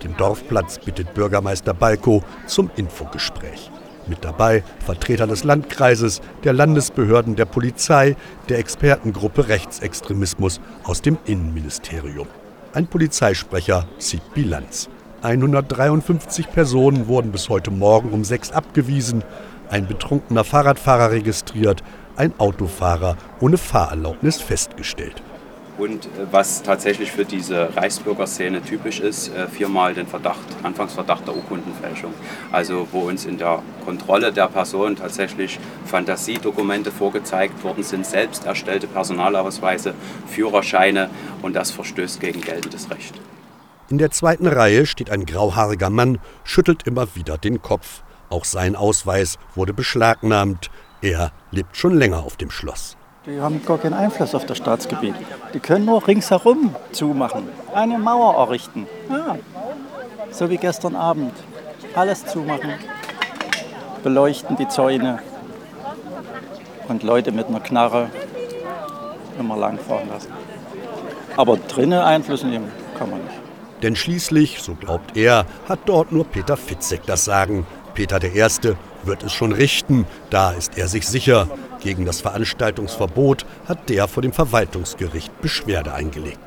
Dem 0.05 0.17
Dorfplatz 0.17 0.79
bittet 0.79 1.15
Bürgermeister 1.15 1.75
Balko 1.75 2.23
zum 2.47 2.71
Infogespräch. 2.77 3.71
Mit 4.07 4.23
dabei 4.23 4.63
Vertreter 4.85 5.27
des 5.27 5.45
Landkreises, 5.45 6.21
der 6.45 6.53
Landesbehörden, 6.53 7.37
der 7.37 7.47
Polizei, 7.47 8.17
der 8.51 8.59
Expertengruppe 8.59 9.49
Rechtsextremismus 9.49 10.61
aus 10.85 11.01
dem 11.01 11.17
Innenministerium. 11.25 12.29
Ein 12.75 12.87
Polizeisprecher 12.87 13.87
zieht 13.99 14.35
Bilanz. 14.35 14.91
153 15.23 16.51
Personen 16.53 17.09
wurden 17.09 17.33
bis 17.33 17.49
heute 17.49 17.71
Morgen 17.71 18.11
um 18.11 18.25
sechs 18.25 18.53
abgewiesen, 18.53 19.25
ein 19.71 19.87
betrunkener 19.87 20.45
Fahrradfahrer 20.45 21.13
registriert, 21.13 21.83
ein 22.17 22.39
Autofahrer 22.39 23.17
ohne 23.41 23.57
Fahrerlaubnis 23.57 24.41
festgestellt. 24.41 25.23
Und 25.77 26.07
äh, 26.07 26.27
was 26.31 26.63
tatsächlich 26.63 27.11
für 27.11 27.25
diese 27.25 27.77
Reichsbürgerszene 27.77 28.63
typisch 28.63 29.01
ist, 29.01 29.35
äh, 29.35 29.49
viermal 29.49 29.95
den 29.95 30.07
Verdacht, 30.07 30.45
Anfangsverdacht 30.63 31.27
der 31.27 31.37
Urkundenfälschung. 31.37 32.15
Also 32.53 32.87
wo 32.93 33.01
uns 33.01 33.25
in 33.25 33.39
der 33.39 33.63
Kontrolle 33.85 34.33
der 34.33 34.49
Person 34.49 34.97
tatsächlich 34.97 35.59
Fantasiedokumente 35.87 36.93
vorgezeigt 36.93 37.63
worden 37.65 37.83
sind, 37.83 38.07
selbst 38.07 38.47
erstellte 38.47 38.87
Personalausweise, 38.87 39.95
Führerscheine 40.29 41.11
und 41.43 41.55
das 41.55 41.71
verstößt 41.71 42.21
gegen 42.21 42.41
geltendes 42.41 42.91
Recht. 42.91 43.21
In 43.91 43.99
der 43.99 44.11
zweiten 44.11 44.47
Reihe 44.47 44.87
steht 44.87 45.11
ein 45.11 45.27
grauhaariger 45.27 45.91
Mann, 45.91 46.19
schüttelt 46.43 46.87
immer 46.87 47.15
wieder 47.15 47.37
den 47.37 47.61
Kopf. 47.61 48.03
Auch 48.31 48.45
sein 48.45 48.77
Ausweis 48.77 49.39
wurde 49.55 49.75
beschlagnahmt. 49.75 50.71
Er 51.03 51.33
lebt 51.51 51.77
schon 51.77 51.95
länger 51.95 52.25
auf 52.25 52.37
dem 52.37 52.51
Schloss. 52.51 52.97
Die 53.27 53.41
haben 53.41 53.65
gar 53.65 53.79
keinen 53.79 53.95
Einfluss 53.95 54.35
auf 54.35 54.45
das 54.45 54.59
Staatsgebiet. 54.59 55.15
Die 55.55 55.61
können 55.61 55.87
nur 55.87 56.07
ringsherum 56.07 56.75
zumachen, 56.93 57.49
eine 57.75 57.99
Mauer 57.99 58.35
errichten. 58.35 58.87
Ja. 59.09 59.39
So 60.31 60.51
wie 60.51 60.59
gestern 60.59 60.95
Abend. 60.95 61.33
Alles 61.95 62.27
zumachen, 62.27 62.75
beleuchten 64.03 64.57
die 64.57 64.69
Zäune 64.69 65.21
und 66.89 67.03
Leute 67.03 67.33
mit 67.33 67.47
einer 67.47 67.61
Knarre 67.61 68.11
immer 69.39 69.57
langfahren 69.57 70.09
lassen. 70.09 70.33
Aber 71.37 71.57
drinnen 71.57 72.01
Einfluss 72.01 72.43
nehmen 72.43 72.71
kann 72.99 73.11
man 73.11 73.21
nicht. 73.21 73.35
Denn 73.83 73.97
schließlich, 73.97 74.61
so 74.61 74.75
glaubt 74.75 75.17
er, 75.17 75.47
hat 75.69 75.81
dort 75.87 76.13
nur 76.13 76.25
Peter 76.25 76.57
Fitzek 76.57 77.03
das 77.07 77.25
Sagen. 77.25 77.67
Peter 77.95 78.23
I. 78.23 78.75
wird 79.05 79.23
es 79.23 79.33
schon 79.33 79.53
richten, 79.53 80.07
da 80.31 80.51
ist 80.51 80.77
er 80.77 80.89
sich 80.89 81.07
sicher. 81.07 81.47
Gegen 81.85 82.07
das 82.07 82.23
Veranstaltungsverbot 82.23 83.45
hat 83.69 83.91
der 83.91 84.09
vor 84.09 84.23
dem 84.23 84.33
Verwaltungsgericht 84.33 85.43
Beschwerde 85.43 85.93
eingelegt. 85.93 86.39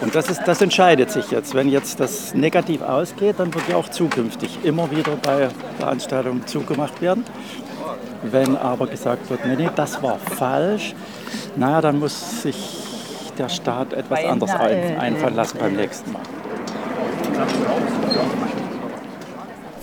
Und 0.00 0.14
das, 0.14 0.30
ist, 0.30 0.40
das 0.46 0.62
entscheidet 0.62 1.10
sich 1.10 1.30
jetzt. 1.30 1.54
Wenn 1.54 1.68
jetzt 1.68 2.00
das 2.00 2.32
negativ 2.32 2.80
ausgeht, 2.80 3.34
dann 3.38 3.52
wird 3.52 3.68
ja 3.68 3.76
auch 3.76 3.90
zukünftig 3.90 4.60
immer 4.64 4.90
wieder 4.90 5.16
bei 5.16 5.50
Veranstaltungen 5.78 6.46
zugemacht 6.46 7.02
werden. 7.02 7.24
Wenn 8.22 8.56
aber 8.56 8.86
gesagt 8.86 9.28
wird, 9.28 9.44
nee, 9.44 9.54
nee, 9.54 9.70
das 9.76 10.02
war 10.02 10.18
falsch, 10.18 10.94
naja, 11.56 11.82
dann 11.82 11.98
muss 11.98 12.42
sich 12.42 12.56
der 13.36 13.50
Staat 13.50 13.92
etwas 13.92 14.24
anderes 14.24 14.54
ein, 14.54 14.98
einfallen 14.98 15.36
lassen 15.36 15.58
beim 15.58 15.76
nächsten 15.76 16.10
Mal. 16.10 16.22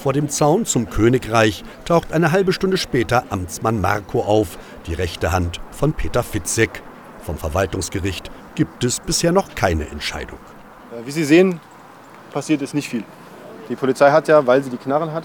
Vor 0.05 0.13
dem 0.13 0.29
Zaun 0.29 0.67
zum 0.67 0.87
Königreich 0.91 1.63
taucht 1.83 2.13
eine 2.13 2.31
halbe 2.31 2.53
Stunde 2.53 2.77
später 2.77 3.23
Amtsmann 3.31 3.81
Marco 3.81 4.21
auf, 4.21 4.59
die 4.85 4.93
rechte 4.93 5.31
Hand 5.31 5.59
von 5.71 5.93
Peter 5.93 6.21
Fitzek. 6.21 6.83
Vom 7.23 7.39
Verwaltungsgericht 7.39 8.29
gibt 8.53 8.83
es 8.83 8.99
bisher 8.99 9.31
noch 9.31 9.55
keine 9.55 9.89
Entscheidung. 9.89 10.37
Wie 11.05 11.09
Sie 11.09 11.23
sehen, 11.23 11.59
passiert 12.31 12.61
ist 12.61 12.75
nicht 12.75 12.87
viel. 12.87 13.03
Die 13.67 13.75
Polizei 13.75 14.11
hat 14.11 14.27
ja, 14.27 14.45
weil 14.45 14.61
sie 14.61 14.69
die 14.69 14.77
Knarren 14.77 15.11
hat, 15.11 15.23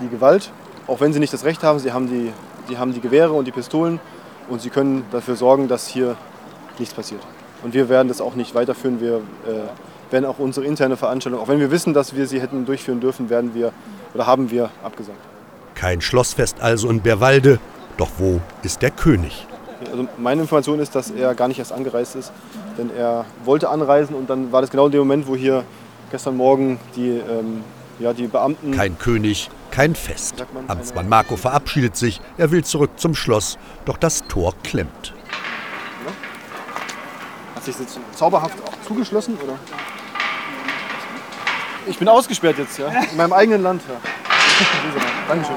die 0.00 0.08
Gewalt. 0.10 0.52
Auch 0.86 1.00
wenn 1.00 1.14
sie 1.14 1.18
nicht 1.18 1.32
das 1.32 1.46
Recht 1.46 1.62
haben, 1.62 1.78
sie 1.78 1.90
haben 1.90 2.06
die, 2.06 2.30
sie 2.68 2.76
haben 2.76 2.92
die 2.92 3.00
Gewehre 3.00 3.32
und 3.32 3.46
die 3.46 3.52
Pistolen 3.52 4.00
und 4.50 4.60
sie 4.60 4.68
können 4.68 5.06
dafür 5.12 5.36
sorgen, 5.36 5.66
dass 5.66 5.86
hier 5.86 6.14
nichts 6.78 6.92
passiert. 6.92 7.22
Und 7.62 7.72
wir 7.72 7.88
werden 7.88 8.08
das 8.08 8.20
auch 8.20 8.34
nicht 8.34 8.54
weiterführen. 8.54 9.00
Wir 9.00 9.16
äh, 9.16 10.12
werden 10.12 10.26
auch 10.26 10.38
unsere 10.38 10.66
interne 10.66 10.98
Veranstaltung, 10.98 11.40
auch 11.40 11.48
wenn 11.48 11.58
wir 11.58 11.70
wissen, 11.70 11.94
dass 11.94 12.14
wir 12.14 12.26
sie 12.26 12.38
hätten 12.38 12.66
durchführen 12.66 13.00
dürfen, 13.00 13.30
werden 13.30 13.54
wir 13.54 13.72
oder 14.14 14.26
haben 14.26 14.50
wir 14.50 14.70
abgesagt. 14.82 15.18
Kein 15.74 16.00
Schlossfest 16.00 16.60
also 16.60 16.88
in 16.90 17.00
Berwalde. 17.00 17.58
Doch 17.96 18.10
wo 18.18 18.40
ist 18.62 18.82
der 18.82 18.90
König? 18.90 19.46
Also 19.90 20.06
meine 20.18 20.42
Information 20.42 20.78
ist, 20.78 20.94
dass 20.94 21.10
er 21.10 21.34
gar 21.34 21.48
nicht 21.48 21.58
erst 21.58 21.72
angereist 21.72 22.16
ist, 22.16 22.32
denn 22.76 22.90
er 22.96 23.24
wollte 23.44 23.68
anreisen 23.68 24.14
und 24.14 24.28
dann 24.28 24.52
war 24.52 24.60
das 24.60 24.70
genau 24.70 24.88
der 24.88 25.00
Moment, 25.00 25.26
wo 25.26 25.36
hier 25.36 25.64
gestern 26.10 26.36
Morgen 26.36 26.78
die, 26.96 27.08
ähm, 27.08 27.62
ja, 27.98 28.12
die 28.12 28.26
Beamten... 28.26 28.72
Kein 28.72 28.98
König, 28.98 29.50
kein 29.70 29.94
Fest. 29.94 30.34
Amtsmann 30.66 31.08
Marco 31.08 31.36
verabschiedet 31.36 31.96
sich, 31.96 32.20
er 32.36 32.50
will 32.50 32.64
zurück 32.64 32.90
zum 32.96 33.14
Schloss, 33.14 33.58
doch 33.84 33.96
das 33.96 34.26
Tor 34.28 34.54
klemmt. 34.62 35.14
Hat 37.54 37.64
sich 37.64 37.78
jetzt 37.78 37.98
zauberhaft 38.14 38.56
zugeschlossen, 38.86 39.36
oder? 39.42 39.58
Ich 41.90 41.98
bin 41.98 42.08
ausgesperrt 42.08 42.56
jetzt, 42.56 42.78
ja. 42.78 42.86
In 42.86 43.16
meinem 43.16 43.32
eigenen 43.32 43.62
Land, 43.64 43.82
ja. 43.88 43.96
Dankeschön. 45.28 45.56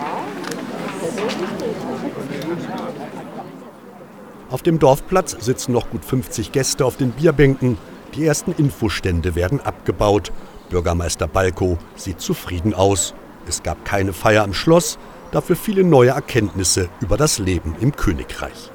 Auf 4.50 4.64
dem 4.64 4.80
Dorfplatz 4.80 5.38
sitzen 5.40 5.74
noch 5.74 5.92
gut 5.92 6.04
50 6.04 6.52
Gäste 6.52 6.86
auf 6.86 6.98
den 6.98 7.12
Bierbänken. 7.12 7.78
Die 8.16 8.26
ersten 8.26 8.52
Infostände 8.54 9.36
werden 9.36 9.62
abgebaut. 9.62 10.32
Bürgermeister 10.70 11.28
Balko 11.28 11.78
sieht 11.96 12.20
zufrieden 12.20 12.74
aus. 12.74 13.14
Es 13.48 13.62
gab 13.62 13.86
keine 13.86 14.12
Feier 14.12 14.44
am 14.44 14.56
Schloss, 14.56 14.98
dafür 15.32 15.56
viele 15.56 15.84
neue 15.84 16.12
Erkenntnisse 16.12 16.90
über 17.00 17.16
das 17.16 17.38
Leben 17.38 17.76
im 17.80 17.96
Königreich. 17.96 18.72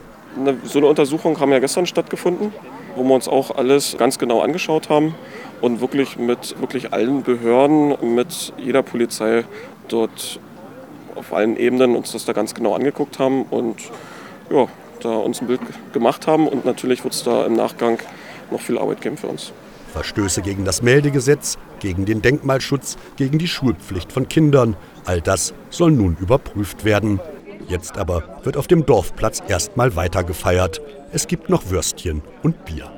So 0.62 0.78
eine 0.78 0.86
Untersuchung 0.86 1.40
haben 1.40 1.50
ja 1.50 1.58
gestern 1.58 1.86
stattgefunden, 1.86 2.52
wo 2.98 3.04
wir 3.04 3.14
uns 3.14 3.28
auch 3.28 3.56
alles 3.56 3.96
ganz 3.96 4.18
genau 4.18 4.40
angeschaut 4.40 4.88
haben 4.88 5.14
und 5.60 5.80
wirklich 5.80 6.18
mit 6.18 6.60
wirklich 6.60 6.92
allen 6.92 7.22
Behörden, 7.22 7.96
mit 8.14 8.52
jeder 8.58 8.82
Polizei 8.82 9.44
dort 9.88 10.40
auf 11.14 11.32
allen 11.32 11.56
Ebenen 11.56 11.96
uns 11.96 12.12
das 12.12 12.24
da 12.24 12.32
ganz 12.32 12.54
genau 12.54 12.74
angeguckt 12.74 13.18
haben 13.18 13.44
und 13.44 13.76
ja, 14.50 14.66
da 15.00 15.10
uns 15.10 15.40
ein 15.40 15.46
Bild 15.46 15.60
gemacht 15.92 16.26
haben 16.26 16.48
und 16.48 16.64
natürlich 16.64 17.04
wird 17.04 17.14
es 17.14 17.22
da 17.22 17.46
im 17.46 17.54
Nachgang 17.54 17.98
noch 18.50 18.60
viel 18.60 18.78
Arbeit 18.78 19.00
geben 19.00 19.16
für 19.16 19.28
uns. 19.28 19.52
Verstöße 19.92 20.42
gegen 20.42 20.64
das 20.64 20.82
Meldegesetz, 20.82 21.56
gegen 21.80 22.04
den 22.04 22.22
Denkmalschutz, 22.22 22.96
gegen 23.16 23.38
die 23.38 23.48
Schulpflicht 23.48 24.12
von 24.12 24.28
Kindern, 24.28 24.76
all 25.06 25.20
das 25.20 25.54
soll 25.70 25.92
nun 25.92 26.16
überprüft 26.20 26.84
werden. 26.84 27.20
Jetzt 27.68 27.98
aber 27.98 28.40
wird 28.42 28.56
auf 28.56 28.66
dem 28.66 28.86
Dorfplatz 28.86 29.42
erstmal 29.46 29.94
weiter 29.94 30.24
gefeiert. 30.24 30.80
Es 31.12 31.26
gibt 31.26 31.50
noch 31.50 31.70
Würstchen 31.70 32.22
und 32.42 32.64
Bier. 32.64 32.90